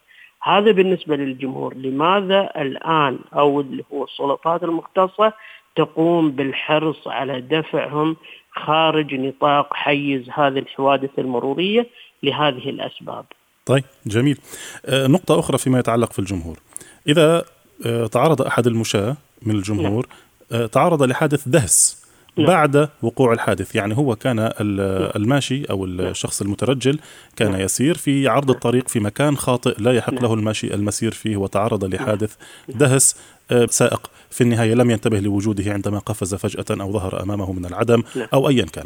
هذا 0.44 0.72
بالنسبة 0.72 1.16
للجمهور. 1.16 1.74
لماذا 1.74 2.62
الآن 2.62 3.20
أو 3.34 3.66
السلطات 4.04 4.64
المختصة 4.64 5.34
تقوم 5.76 6.32
بالحرص 6.32 7.08
على 7.08 7.42
دفعهم 7.42 8.16
خارج 8.56 9.14
نطاق 9.14 9.74
حيز 9.74 10.30
هذه 10.34 10.60
الحوادث 10.60 11.10
المرورية 11.18 11.88
لهذه 12.24 12.70
الأسباب 12.70 13.26
طيب 13.66 13.84
جميل 14.06 14.38
آه، 14.86 15.08
نقطة 15.08 15.40
أخرى 15.40 15.58
فيما 15.58 15.80
يتعلق 15.80 16.14
في 16.14 16.20
الجمهور 16.20 16.60
إذا 17.08 17.46
آه، 17.86 18.08
تعرض 18.08 18.42
أحد 18.42 18.68
المشاة 18.68 19.18
من 19.42 19.56
الجمهور 19.56 20.08
نعم. 20.52 20.66
تعرض 20.66 21.04
لحادث 21.04 21.50
دهس 21.50 22.04
نعم. 22.38 22.48
بعد 22.48 22.90
وقوع 23.02 23.34
الحادث 23.34 23.76
يعني 23.76 23.98
هو 23.98 24.16
كان 24.16 24.36
نعم. 24.36 24.52
الماشي 24.60 25.64
أو 25.66 25.86
نعم. 25.86 26.08
الشخص 26.08 26.42
المترجل 26.42 27.00
كان 27.36 27.52
نعم. 27.52 27.62
يسير 27.62 27.98
في 27.98 28.28
عرض 28.28 28.50
الطريق 28.50 28.88
في 28.88 29.00
مكان 29.00 29.38
خاطئ 29.38 29.82
لا 29.82 29.92
يحق 29.92 30.14
له 30.14 30.34
الماشي 30.34 30.74
المسير 30.74 31.12
فيه 31.12 31.38
وتعرض 31.38 31.86
لحادث 31.86 32.36
دهس 32.70 33.16
آه، 33.16 33.33
سائق. 33.66 34.12
في 34.30 34.42
النهاية 34.42 34.74
لم 34.74 34.92
ينتبه 34.92 35.20
لوجوده 35.20 35.74
عندما 35.74 36.00
قفز 36.00 36.36
فجأة 36.36 36.82
أو 36.82 36.92
ظهر 36.92 37.24
أمامه 37.24 37.54
من 37.54 37.66
العدم 37.66 38.04
أو 38.34 38.50
أيا 38.50 38.66
كان. 38.66 38.86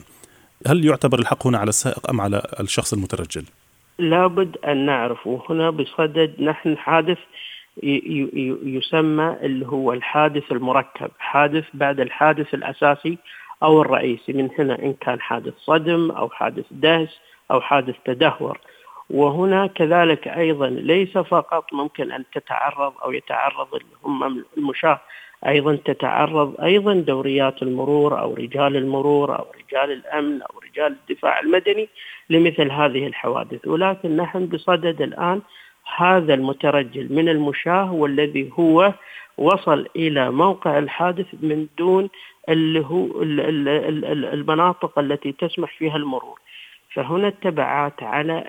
هل 0.68 0.86
يعتبر 0.86 1.20
الحق 1.20 1.48
هنا 1.48 1.58
على 1.58 1.70
السائق 1.70 2.10
أم 2.10 2.22
على 2.22 2.48
الشخص 2.60 2.94
المترجل؟ 2.94 3.44
لابد 4.00 4.58
أن 4.68 4.86
نعرف 4.86 5.28
وهنا 5.28 5.70
بصدد 5.70 6.36
نحن 6.40 6.78
حادث 6.78 7.18
يسمى 8.64 9.36
اللي 9.42 9.68
هو 9.68 9.94
الحادث 9.94 10.52
المركب 10.52 11.12
حادث 11.20 11.64
بعد 11.74 12.00
الحادث 12.00 12.54
الأساسي 12.54 13.18
أو 13.64 13.82
الرئيسي. 13.82 14.34
من 14.34 14.50
هنا 14.60 14.84
إن 14.84 14.94
كان 14.94 15.22
حادث 15.22 15.54
صدم 15.66 16.12
أو 16.12 16.30
حادث 16.30 16.66
دهس 16.72 17.10
أو 17.52 17.62
حادث 17.62 17.96
تدهور. 18.06 18.60
وهنا 19.10 19.68
كذلك 19.68 20.28
أيضا 20.28 20.68
ليس 20.70 21.18
فقط 21.18 21.74
ممكن 21.74 22.12
أن 22.12 22.24
تتعرض 22.34 22.94
أو 23.04 23.12
يتعرض 23.12 23.68
هم 24.04 24.44
المشاة 24.58 25.00
أيضا 25.48 25.76
تتعرض 25.86 26.62
أيضا 26.62 26.94
دوريات 26.94 27.62
المرور 27.62 28.20
أو 28.20 28.34
رجال 28.34 28.76
المرور 28.76 29.40
أو 29.40 29.46
رجال 29.56 29.92
الأمن 29.92 30.42
أو 30.42 30.60
رجال 30.60 30.96
الدفاع 31.10 31.40
المدني 31.40 31.90
لمثل 32.30 32.72
هذه 32.72 33.08
الحوادث. 33.08 33.68
ولكن 33.68 34.18
نحن 34.18 34.46
بصدد 34.46 35.02
الآن 35.02 35.42
هذا 35.96 36.34
المترجل 36.34 37.14
من 37.14 37.30
المشاة 37.30 37.94
والذي 37.94 38.52
هو 38.60 38.94
وصل 39.38 39.88
إلى 39.96 40.32
موقع 40.32 40.78
الحادث 40.78 41.26
من 41.42 41.68
دون 41.78 42.10
اللي 42.50 42.80
هو 42.80 43.08
المناطق 44.34 45.00
التي 45.00 45.32
تسمح 45.32 45.78
فيها 45.78 45.96
المرور. 45.96 46.40
فهنا 46.98 47.28
التبعات 47.28 48.04
على 48.04 48.44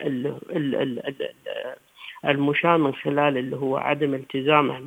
المشاة 2.25 2.77
من 2.77 2.95
خلال 2.95 3.39
اللي 3.39 3.57
هو 3.57 3.77
عدم 3.77 4.15
التزامه 4.15 4.81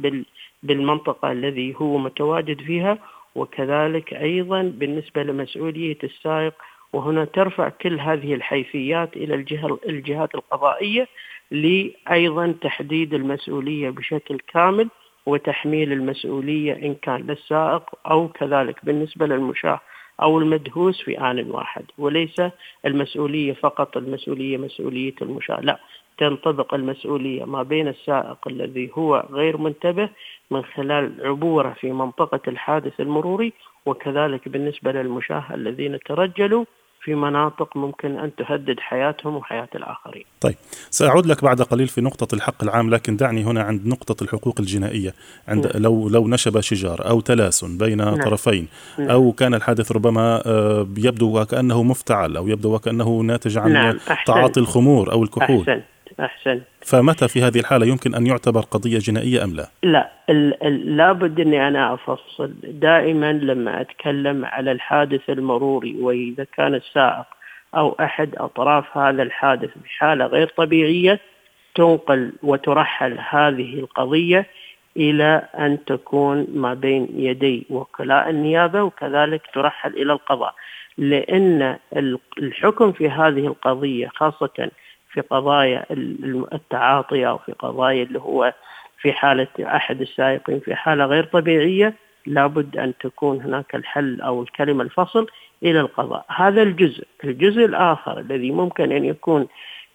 بالمنطقة 0.63 1.32
الذي 1.32 1.75
هو 1.77 1.98
متواجد 1.98 2.62
فيها 2.62 2.98
وكذلك 3.36 4.13
أيضا 4.13 4.62
بالنسبة 4.62 5.24
لمسؤولية 5.24 5.98
السائق. 6.03 6.53
وهنا 6.94 7.25
ترفع 7.25 7.70
كل 7.70 8.00
هذه 8.00 8.34
الحيثيات 8.34 9.18
إلى 9.18 9.36
الجهة 9.36 9.80
الجهات 9.89 10.36
القضائية 10.36 11.08
لأيضا 11.51 12.56
تحديد 12.62 13.13
المسؤولية 13.13 13.89
بشكل 13.89 14.39
كامل 14.53 14.89
وتحميل 15.25 15.91
المسؤولية 15.91 16.74
إن 16.74 16.96
كان 16.96 17.22
للسائق 17.22 17.84
أو 18.12 18.27
كذلك 18.27 18.86
بالنسبة 18.86 19.25
للمشاة 19.25 19.80
أو 20.22 20.39
المدهوس 20.39 21.01
في 21.01 21.20
آن 21.20 21.51
واحد 21.51 21.86
وليس 21.98 22.41
المسؤولية 22.86 23.53
فقط 23.53 23.98
المسؤولية 23.98 24.58
مسؤولية 24.58 25.15
المشاة 25.22 25.62
لا 25.62 25.80
تنطبق 26.18 26.74
المسؤولية 26.74 27.46
ما 27.46 27.63
بين 27.63 27.88
السائق 27.88 28.48
الذي 28.48 28.91
هو 28.94 29.27
غير 29.32 29.58
منتبه 29.58 30.10
من 30.51 30.63
خلال 30.63 31.27
عبورة 31.27 31.70
في 31.80 31.91
منطقة 31.91 32.41
الحادث 32.48 33.00
المروري 33.01 33.53
وكذلك 33.86 34.50
بالنسبة 34.50 34.91
للمشاة 34.91 35.44
الذين 35.53 36.00
ترجلوا 36.00 36.65
في 37.03 37.15
مناطق 37.15 37.77
ممكن 37.77 38.20
أن 38.20 38.36
تهدد 38.36 38.79
حياتهم 38.79 39.36
وحياة 39.36 39.70
الآخرين. 39.75 40.24
طيب 40.41 40.55
سأعود 40.89 41.25
لك 41.25 41.43
بعد 41.43 41.62
قليل 41.62 41.88
في 41.88 42.01
نقطة 42.01 42.36
الحق 42.36 42.63
العام 42.63 42.89
لكن 42.89 43.17
دعني 43.17 43.43
هنا 43.43 43.62
عند 43.62 43.88
نقطة 43.88 44.24
الحقوق 44.24 44.60
الجنائية 44.60 45.13
عند 45.48 45.67
نعم. 45.67 45.84
لو 45.84 46.10
لو 46.10 46.27
نشب 46.27 46.60
شجار 46.60 47.10
أو 47.10 47.22
تلاسن 47.22 47.77
بين 47.77 47.98
نعم. 47.98 48.15
طرفين 48.15 48.67
نعم. 49.00 49.10
أو 49.10 49.31
كان 49.31 49.53
الحادث 49.53 49.91
ربما 49.91 50.41
آه، 50.46 50.88
يبدو 50.98 51.41
وكأنه 51.41 51.84
مفتعل 51.84 52.38
أو 52.38 52.48
يبدو 52.48 52.75
وكأنه 52.75 53.20
ناتج 53.22 53.58
عن 53.58 53.74
نعم. 53.74 53.98
تعاطي 54.25 54.60
الخمور 54.60 55.12
أو 55.12 55.24
الكحول. 55.24 55.60
أحسن. 55.60 55.81
أحسن. 56.20 56.62
فمتى 56.82 57.27
في 57.27 57.41
هذه 57.41 57.60
الحالة 57.60 57.86
يمكن 57.86 58.15
أن 58.15 58.27
يعتبر 58.27 58.62
قضية 58.62 59.00
جنائية 59.00 59.44
أم 59.44 59.56
لا؟ 59.56 59.68
لا 59.84 60.12
لابد 60.70 61.40
أني 61.40 61.68
أنا 61.68 61.94
أفصل. 61.94 62.53
دائما 62.64 63.33
لما 63.33 63.81
أتكلم 63.81 64.46
على 64.46 64.72
الحادث 64.72 65.29
المروري 65.29 65.96
وإذا 66.00 66.46
كان 66.57 66.75
السائق 66.75 67.25
أو 67.75 67.96
أحد 68.00 68.35
أطراف 68.35 68.98
هذا 68.98 69.24
الحادث 69.24 69.70
بحالة 69.83 70.25
غير 70.25 70.48
طبيعية 70.57 71.20
تنقل 71.75 72.31
وترحل 72.44 73.18
هذه 73.29 73.79
القضية 73.79 74.46
إلى 74.98 75.48
أن 75.59 75.85
تكون 75.85 76.48
ما 76.53 76.74
بين 76.74 77.07
يدي 77.16 77.66
وكلاء 77.70 78.29
النيابة 78.29 78.83
وكذلك 78.83 79.42
ترحل 79.53 79.94
إلى 79.94 80.14
القضاء. 80.14 80.55
لأن 80.98 81.77
الحكم 82.38 82.92
في 82.92 83.09
هذه 83.09 83.48
القضية 83.48 84.07
خاصة 84.07 84.72
في 85.13 85.21
قضايا 85.21 85.85
التعاطي 86.53 87.27
أو 87.27 87.37
في 87.37 87.51
قضايا 87.51 88.03
اللي 88.03 88.19
هو 88.19 88.53
في 89.01 89.13
حالة 89.13 89.47
أحد 89.59 90.01
السائقين 90.01 90.59
في 90.59 90.75
حالة 90.75 91.05
غير 91.05 91.24
طبيعية 91.24 91.93
لابد 92.25 92.77
أن 92.77 92.93
تكون 93.00 93.41
هناك 93.41 93.75
الحل 93.75 94.21
أو 94.21 94.41
الكلمة 94.43 94.83
الفصل 94.83 95.27
إلى 95.63 95.79
القضاء. 95.79 96.25
هذا 96.29 96.61
الجزء. 96.61 97.03
الجزء 97.24 97.65
الآخر 97.65 98.19
الذي 98.19 98.51
ممكن 98.51 98.91
أن 98.91 99.05
يكون 99.05 99.47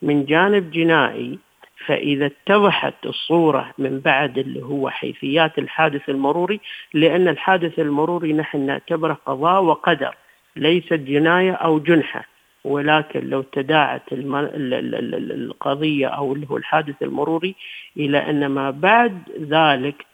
من 0.02 0.24
جانب 0.24 0.70
جنائي 0.70 1.38
فإذا 1.86 2.26
اتضحت 2.26 3.06
الصورة 3.06 3.70
من 3.78 4.00
بعد 4.00 4.38
اللي 4.38 4.62
هو 4.62 4.90
حيثيات 4.90 5.58
الحادث 5.58 6.08
المروري 6.08 6.60
لأن 6.94 7.28
الحادث 7.28 7.78
المروري 7.78 8.32
نحن 8.32 8.60
نعتبره 8.60 9.18
قضاء 9.26 9.62
وقدر 9.62 10.14
ليست 10.56 10.92
جناية 10.92 11.52
أو 11.52 11.78
جنحة. 11.78 12.24
ولكن 12.66 13.30
لو 13.30 13.42
تداعت 13.42 14.02
القضية 14.12 16.06
أو 16.06 16.32
اللي 16.32 16.46
هو 16.50 16.56
الحادث 16.56 17.02
المروري 17.02 17.54
إلى 17.96 18.18
أن 18.30 18.46
ما 18.46 18.70
بعد 18.70 19.18
ذلك 19.40 20.06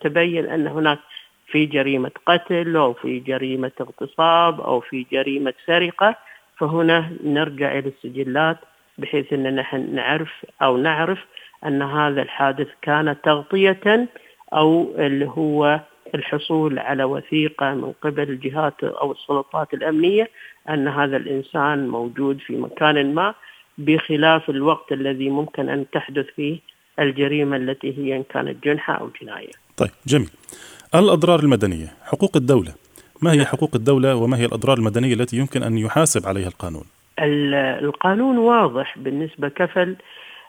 تبين 0.00 0.46
أن 0.46 0.66
هناك 0.66 0.98
في 1.46 1.66
جريمة 1.66 2.10
قتل 2.26 2.76
أو 2.76 2.92
في 2.92 3.20
جريمة 3.20 3.72
اغتصاب 3.80 4.60
أو 4.60 4.80
في 4.80 5.06
جريمة 5.12 5.54
سرقة 5.66 6.16
فهنا 6.56 7.10
نرجع 7.24 7.78
إلى 7.78 7.88
السجلات 7.88 8.58
بحيث 8.98 9.32
أن 9.32 9.56
نحن 9.56 9.94
نعرف 9.94 10.46
أو 10.62 10.76
نعرف 10.76 11.18
أن 11.66 11.82
هذا 11.82 12.22
الحادث 12.22 12.68
كان 12.82 13.16
تغطية 13.22 14.08
أو 14.52 14.94
اللي 14.98 15.26
هو 15.26 15.80
الحصول 16.14 16.78
على 16.78 17.04
وثيقة 17.04 17.74
من 17.74 17.92
قبل 18.02 18.22
الجهات 18.22 18.84
أو 18.84 19.12
السلطات 19.12 19.74
الأمنية 19.74 20.30
أن 20.70 20.88
هذا 20.88 21.16
الإنسان 21.16 21.88
موجود 21.88 22.38
في 22.38 22.56
مكان 22.56 23.14
ما 23.14 23.34
بخلاف 23.78 24.50
الوقت 24.50 24.92
الذي 24.92 25.30
ممكن 25.30 25.68
أن 25.68 25.86
تحدث 25.92 26.26
فيه 26.36 26.58
الجريمة 26.98 27.56
التي 27.56 27.98
هي 27.98 28.16
إن 28.16 28.22
كانت 28.22 28.64
جنحة 28.64 28.94
أو 28.94 29.10
جناية. 29.22 29.50
طيب 29.76 29.90
جميل. 30.06 30.30
الأضرار 30.94 31.40
المدنية 31.40 31.86
حقوق 32.04 32.36
الدولة. 32.36 32.74
ما 33.22 33.32
هي 33.32 33.44
حقوق 33.44 33.70
الدولة 33.74 34.14
وما 34.14 34.36
هي 34.36 34.44
الأضرار 34.44 34.78
المدنية 34.78 35.14
التي 35.14 35.36
يمكن 35.36 35.62
أن 35.62 35.78
يحاسب 35.78 36.26
عليها 36.26 36.48
القانون؟ 36.48 36.84
القانون 37.18 38.38
واضح 38.38 38.98
بالنسبة 38.98 39.48
كفل 39.48 39.96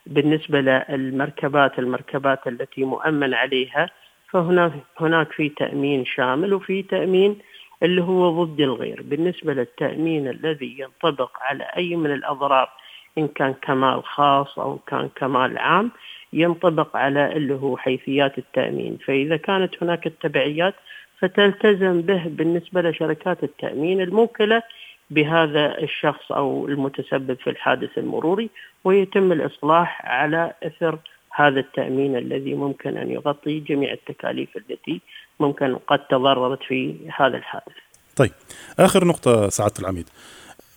بالنسبة 0.05 0.61
للمركبات 0.61 1.79
المركبات 1.79 2.47
التي 2.47 2.83
مؤمن 2.83 3.33
عليها 3.33 3.89
فهناك 4.29 4.71
هناك 4.99 5.31
في 5.31 5.49
تأمين 5.49 6.05
شامل 6.05 6.53
وفي 6.53 6.83
تأمين 6.83 7.37
اللي 7.83 8.01
هو 8.01 8.43
ضد 8.43 8.61
الغير. 8.61 9.01
بالنسبة 9.01 9.53
للتأمين 9.53 10.27
الذي 10.27 10.79
ينطبق 10.79 11.31
على 11.41 11.63
أي 11.63 11.95
من 11.95 12.11
الأضرار 12.11 12.69
إن 13.17 13.27
كان 13.27 13.53
كمال 13.61 14.03
خاص 14.03 14.59
أو 14.59 14.77
كان 14.77 15.09
كمال 15.15 15.57
عام 15.57 15.91
ينطبق 16.33 16.97
على 16.97 17.33
اللي 17.37 17.53
هو 17.53 17.77
حيثيات 17.77 18.37
التأمين. 18.37 18.97
فإذا 19.05 19.37
كانت 19.37 19.83
هناك 19.83 20.07
التبعيات 20.07 20.75
فتلتزم 21.19 22.01
به 22.01 22.23
بالنسبة 22.25 22.81
لشركات 22.81 23.43
التأمين 23.43 24.01
الموكلة 24.01 24.63
بهذا 25.09 25.79
الشخص 25.79 26.31
أو 26.31 26.67
المتسبب 26.67 27.37
في 27.39 27.49
الحادث 27.49 27.97
المروري 27.97 28.49
ويتم 28.83 29.31
الإصلاح 29.31 30.05
على 30.05 30.53
إثر 30.63 30.99
هذا 31.35 31.59
التأمين 31.59 32.15
الذي 32.17 32.53
ممكن 32.53 32.97
أن 32.97 33.11
يغطي 33.11 33.59
جميع 33.59 33.93
التكاليف 33.93 34.57
التي 34.57 35.01
ممكن 35.39 35.75
قد 35.87 35.99
تضررت 35.99 36.59
في 36.67 36.95
هذا 37.17 37.37
الحادث. 37.37 37.73
طيب 38.15 38.31
آخر 38.79 39.05
نقطة 39.05 39.49
سعادة 39.49 39.73
العميد. 39.79 40.09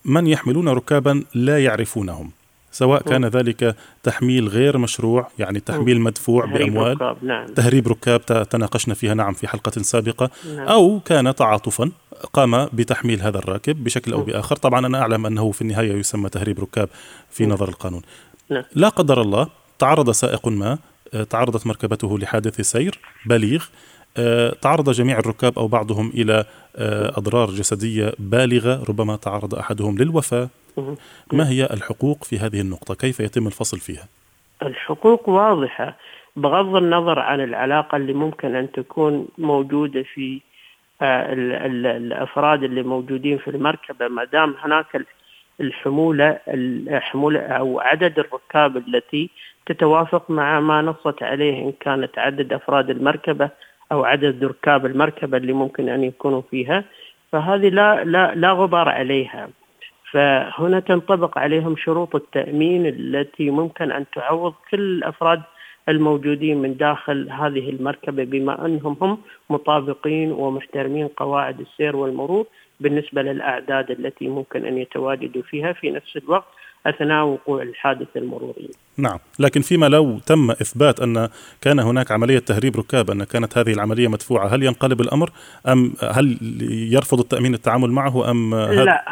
من 0.05 0.27
يحملون 0.27 0.69
ركابا 0.69 1.25
لا 1.35 1.65
يعرفونهم 1.65 2.31
سواء 2.73 3.03
كان 3.03 3.25
ذلك 3.25 3.77
تحميل 4.03 4.49
غير 4.49 4.79
مشروع 4.79 5.29
يعني 5.39 5.61
تحميل 5.61 6.01
مدفوع 6.01 6.47
تهريب 6.47 6.67
بأموال. 6.67 6.93
ركاب 6.93 7.25
نعم. 7.25 7.47
تهريب 7.47 7.89
ركاب 7.89 8.49
تناقشنا 8.51 8.95
فيها 8.95 9.15
نعم 9.15 9.33
في 9.33 9.49
حلقة 9.49 9.71
سابقة. 9.71 10.31
نعم. 10.57 10.69
أو 10.69 11.01
كان 11.01 11.35
تعاطفا 11.35 11.91
قام 12.33 12.65
بتحميل 12.65 13.23
هذا 13.23 13.39
الراكب 13.39 13.85
بشكل 13.85 14.13
أو 14.13 14.23
بآخر. 14.23 14.57
طبعا 14.57 14.87
أنا 14.87 15.01
أعلم 15.01 15.27
أنه 15.27 15.51
في 15.51 15.63
النهاية 15.63 15.93
يسمى 15.93 16.29
تهريب 16.29 16.61
ركاب 16.61 16.89
في 17.31 17.47
نظر 17.47 17.69
القانون. 17.69 18.03
نعم. 18.51 18.65
لا 18.75 18.89
قدر 18.89 19.21
الله 19.21 19.49
تعرض 19.79 20.11
سائق 20.11 20.49
ما 20.49 20.79
آه، 21.15 21.23
تعرضت 21.23 21.67
مركبته 21.67 22.19
لحادث 22.19 22.61
سير 22.61 22.99
بليغ 23.27 23.65
تعرض 24.63 24.91
جميع 24.91 25.19
الركاب 25.19 25.59
أو 25.59 25.69
بعضهم 25.69 26.11
إلى 26.15 26.45
آه، 26.77 27.09
أضرار 27.19 27.49
جسدية 27.51 28.13
بالغة 28.19 28.85
ربما 28.89 29.17
تعرض 29.17 29.55
أحدهم 29.55 29.99
للوفاة. 29.99 30.49
ما 31.33 31.49
هي 31.51 31.65
الحقوق 31.65 32.25
في 32.25 32.39
هذه 32.39 32.61
النقطة؟ 32.61 32.95
كيف 32.95 33.21
يتم 33.21 33.47
الفصل 33.47 33.79
فيها؟ 33.79 34.05
الحقوق 34.63 35.29
واضحة 35.29 35.97
بغض 36.37 36.77
النظر 36.77 37.19
عن 37.19 37.41
العلاقة 37.41 37.97
اللي 37.97 38.13
ممكن 38.13 38.55
أن 38.55 38.73
تكون 38.73 39.29
موجودة 39.39 40.03
في 40.15 40.41
آه، 41.03 41.33
الأفراد 41.97 42.63
اللي 42.63 42.83
موجودين 42.83 43.39
في 43.39 43.51
المركبة. 43.51 44.09
ما 44.09 44.25
دام 44.25 44.55
هناك 44.61 45.07
الحمولة 45.61 46.39
الحمولة 46.49 47.41
أو 47.41 47.81
عدد 47.81 48.19
الركاب 48.19 48.77
التي 48.77 49.31
تتوافق 49.67 50.31
مع 50.31 50.61
ما 50.61 50.83
نصت 50.83 51.23
عليه 51.23 51.65
إن 51.65 51.73
كانت 51.81 52.19
عدد 52.19 52.53
أفراد 52.53 52.91
المركبة 52.91 53.51
أو 53.93 54.05
عدد 54.05 54.45
ركاب 54.45 54.87
المركبة 54.87 55.37
اللي 55.37 55.53
ممكن 55.53 55.89
أن 55.89 56.05
يكونوا 56.05 56.43
فيها 56.51 56.85
فهذه 57.33 57.69
لا 57.69 58.05
لا 58.05 58.35
لا 58.35 58.53
غبار 58.53 58.89
عليها. 58.89 59.49
فهنا 60.11 60.81
تنطبق 60.81 61.39
عليهم 61.39 61.77
شروط 61.77 62.15
التأمين 62.15 62.87
التي 62.87 63.51
ممكن 63.51 63.93
أن 63.93 64.05
تعوض 64.15 64.55
كل 64.71 64.81
الأفراد 64.81 65.43
الموجودين 65.89 66.59
من 66.59 66.77
داخل 66.77 67.31
هذه 67.31 67.71
المركبة 67.71 68.25
بما 68.25 68.67
أنهم 68.67 68.97
هم 69.01 69.19
مطابقين 69.51 70.33
ومحترمين 70.33 71.09
قواعد 71.09 71.61
السير 71.61 71.97
والمرور 71.97 72.47
بالنسبة 72.81 73.23
للأعداد 73.23 73.91
التي 73.91 74.29
ممكن 74.29 74.65
أن 74.65 74.79
يتواجدوا 74.79 75.43
فيها 75.43 75.73
في 75.73 75.91
نفس 75.91 76.17
الوقت. 76.17 76.49
اثناء 76.89 77.25
وقوع 77.25 77.63
الحادث 77.63 78.17
المروري. 78.17 78.71
نعم، 78.97 79.19
لكن 79.39 79.61
فيما 79.61 79.87
لو 79.87 80.19
تم 80.19 80.51
إثبات 80.51 81.01
أن 81.01 81.29
كان 81.61 81.79
هناك 81.79 82.11
عملية 82.11 82.39
تهريب 82.39 82.77
ركاب 82.77 83.11
أن 83.11 83.25
كانت 83.25 83.59
هذه 83.59 83.73
العملية 83.73 84.09
مدفوعة، 84.09 84.47
هل 84.47 84.63
ينقلب 84.63 85.01
الأمر؟ 85.01 85.31
أم 85.69 85.93
هل 86.13 86.39
يرفض 86.93 87.21
التأمين 87.21 87.55
التعامل 87.55 87.91
معه؟ 87.91 88.31
أم 88.31 88.55
لا 88.55 89.05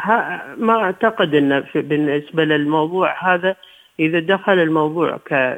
ما 0.57 0.73
أعتقد 0.73 1.35
أن 1.35 1.63
بالنسبة 1.75 2.43
للموضوع 2.43 3.33
هذا 3.33 3.55
إذا 3.99 4.19
دخل 4.19 4.59
الموضوع 4.59 5.17
ك 5.17 5.57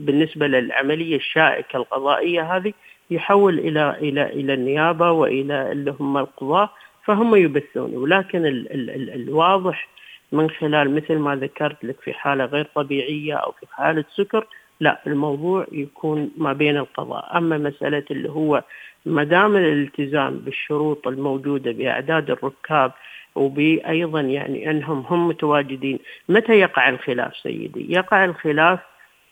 بالنسبة 0.00 0.46
للعملية 0.46 1.16
الشائكة 1.16 1.76
القضائية 1.76 2.56
هذه 2.56 2.72
يحول 3.10 3.58
إلى 3.58 3.96
إلى 4.00 4.22
إلى 4.22 4.54
النيابة 4.54 5.10
وإلى 5.10 5.72
اللي 5.72 5.94
هم 6.00 6.18
القضاة 6.18 6.70
فهم 7.04 7.36
يبثون. 7.36 7.96
ولكن 7.96 8.46
ال 8.46 8.72
ال 8.72 8.90
ال 8.90 9.10
الواضح 9.14 9.88
من 10.32 10.50
خلال 10.50 10.94
مثل 10.94 11.18
ما 11.18 11.36
ذكرت 11.36 11.84
لك 11.84 12.00
في 12.00 12.12
حالة 12.12 12.44
غير 12.44 12.68
طبيعية 12.74 13.34
أو 13.34 13.52
في 13.52 13.66
حالة 13.72 14.04
سكر 14.16 14.46
لا 14.80 15.00
الموضوع 15.06 15.66
يكون 15.72 16.30
ما 16.36 16.52
بين 16.52 16.76
القضاء. 16.76 17.38
أما 17.38 17.58
مسألة 17.58 18.04
اللي 18.10 18.30
هو 18.30 18.62
ما 19.06 19.24
دام 19.24 19.56
الالتزام 19.56 20.36
بالشروط 20.38 21.08
الموجودة 21.08 21.72
بأعداد 21.72 22.30
الركاب 22.30 22.92
وبأيضا 23.34 24.20
يعني 24.20 24.70
أنهم 24.70 25.04
هم 25.08 25.28
متواجدين 25.28 25.98
متى 26.28 26.52
يقع 26.52 26.88
الخلاف 26.88 27.36
سيدي؟ 27.36 27.86
يقع 27.92 28.24
الخلاف 28.24 28.78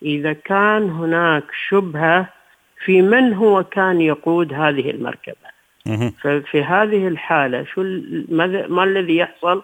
إذا 0.02 0.32
كان 0.32 0.90
هناك 0.90 1.44
شبهة 1.68 2.28
في 2.84 3.02
من 3.02 3.34
هو 3.34 3.64
كان 3.64 4.00
يقود 4.00 4.52
هذه 4.54 4.90
المركبة. 4.90 5.50
ففي 6.20 6.62
هذه 6.62 7.08
الحالة 7.08 7.64
شو 7.64 7.82
ما 8.68 8.84
الذي 8.84 9.16
يحصل؟ 9.16 9.62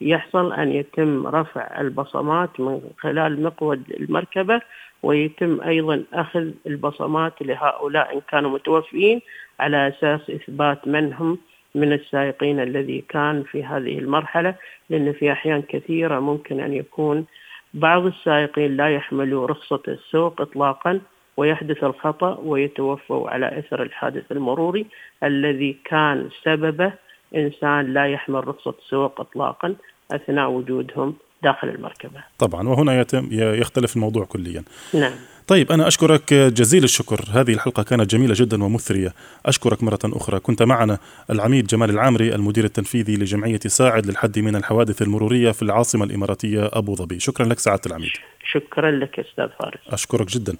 يحصل 0.00 0.52
أن 0.52 0.72
يتم 0.72 1.26
رفع 1.26 1.80
البصمات 1.80 2.60
من 2.60 2.80
خلال 2.98 3.42
مقود 3.42 3.82
المركبة 3.90 4.60
ويتم 5.02 5.60
أيضا 5.60 6.04
أخذ 6.12 6.50
البصمات 6.66 7.32
لهؤلاء 7.40 8.14
إن 8.14 8.20
كانوا 8.30 8.50
متوفيين 8.50 9.20
على 9.60 9.88
أساس 9.88 10.30
إثبات 10.30 10.88
من 10.88 11.12
هم 11.12 11.38
من 11.74 11.92
السائقين 11.92 12.60
الذي 12.60 13.04
كان 13.08 13.42
في 13.42 13.64
هذه 13.64 13.98
المرحلة 13.98 14.54
لأن 14.90 15.12
في 15.12 15.32
أحيان 15.32 15.62
كثيرة 15.62 16.20
ممكن 16.20 16.60
أن 16.60 16.72
يكون 16.72 17.26
بعض 17.74 18.06
السائقين 18.06 18.76
لا 18.76 18.94
يحملوا 18.94 19.46
رخصة 19.46 19.82
السوق 19.88 20.40
إطلاقا 20.40 21.00
ويحدث 21.36 21.84
الخطأ 21.84 22.38
ويتوفوا 22.44 23.30
على 23.30 23.58
إثر 23.58 23.82
الحادث 23.82 24.32
المروري 24.32 24.86
الذي 25.22 25.76
كان 25.84 26.28
سببه 26.42 26.92
إنسان 27.34 27.94
لا 27.94 28.06
يحمل 28.06 28.48
رخصة 28.48 28.74
سوق 28.90 29.20
إطلاقا 29.20 29.74
أثناء 30.12 30.50
وجودهم 30.50 31.14
داخل 31.42 31.68
المركبة. 31.68 32.20
طبعا 32.38 32.68
وهنا 32.68 33.00
يتم 33.00 33.28
يختلف 33.32 33.96
الموضوع 33.96 34.24
كليا. 34.24 34.62
نعم. 34.94 35.12
طيب 35.46 35.72
أنا 35.72 35.88
أشكرك 35.88 36.34
جزيل 36.34 36.84
الشكر. 36.84 37.24
هذه 37.30 37.52
الحلقة 37.52 37.82
كانت 37.82 38.10
جميلة 38.10 38.34
جدا 38.36 38.64
ومثرية. 38.64 39.12
أشكرك 39.46 39.82
مرة 39.82 39.98
أخرى. 40.04 40.40
كنت 40.40 40.62
معنا 40.62 40.98
العميد 41.30 41.66
جمال 41.66 41.90
العامري 41.90 42.34
المدير 42.34 42.64
التنفيذي 42.64 43.16
لجمعية 43.16 43.60
ساعد 43.66 44.06
للحد 44.06 44.38
من 44.38 44.56
الحوادث 44.56 45.02
المرورية 45.02 45.50
في 45.50 45.62
العاصمة 45.62 46.04
الإماراتية 46.04 46.70
أبو 46.72 46.94
ظبي. 46.94 47.20
شكرا 47.20 47.46
لك 47.46 47.58
سعادة 47.58 47.82
العميد. 47.86 48.10
شكرا 48.44 48.90
لك 48.90 49.20
أستاذ 49.20 49.48
فارس. 49.60 49.80
أشكرك 49.88 50.26
جدا. 50.26 50.56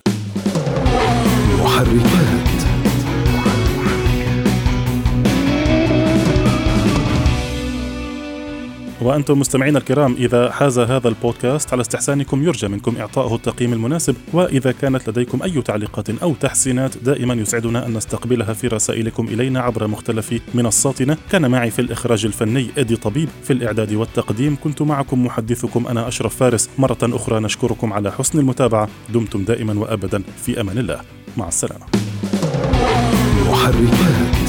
محركات. 1.63 2.56
وأنتم 9.01 9.39
مستمعينا 9.39 9.79
الكرام 9.79 10.15
إذا 10.19 10.51
حاز 10.51 10.79
هذا 10.79 11.09
البودكاست 11.09 11.73
على 11.73 11.81
استحسانكم 11.81 12.43
يرجى 12.45 12.69
منكم 12.69 12.97
إعطائه 12.97 13.35
التقييم 13.35 13.73
المناسب 13.73 14.17
وإذا 14.33 14.73
كانت 14.73 15.09
لديكم 15.09 15.43
أي 15.43 15.63
تعليقات 15.63 16.11
أو 16.11 16.35
تحسينات 16.35 16.99
دائما 16.99 17.35
يسعدنا 17.35 17.87
أن 17.87 17.95
نستقبلها 17.95 18.53
في 18.53 18.67
رسائلكم 18.67 19.29
إلينا 19.29 19.61
عبر 19.61 19.87
مختلف 19.87 20.41
منصاتنا. 20.55 21.17
كان 21.33 21.51
معي 21.51 21.71
في 21.71 21.79
الإخراج 21.79 22.27
الفني 22.27 22.67
إدي 22.79 22.97
طبيب 22.97 23.29
في 23.45 23.53
الإعداد 23.53 23.93
والتقديم 23.95 24.57
كنت 24.65 24.83
معكم 24.83 25.25
محدثكم 25.25 25.87
أنا 25.87 26.09
أشرف 26.09 26.37
فارس. 26.37 26.71
مرة 26.79 26.99
أخرى 27.03 27.41
نشكركم 27.41 27.93
على 27.93 28.13
حسن 28.13 28.39
المتابعة. 28.39 28.89
دمتم 29.09 29.45
دائما 29.45 29.79
وأبدا. 29.79 30.23
في 30.45 30.61
أمان 30.61 30.79
الله. 30.79 31.01
مع 31.37 31.49
السلامة. 31.49 31.87
محركات. 33.51 34.46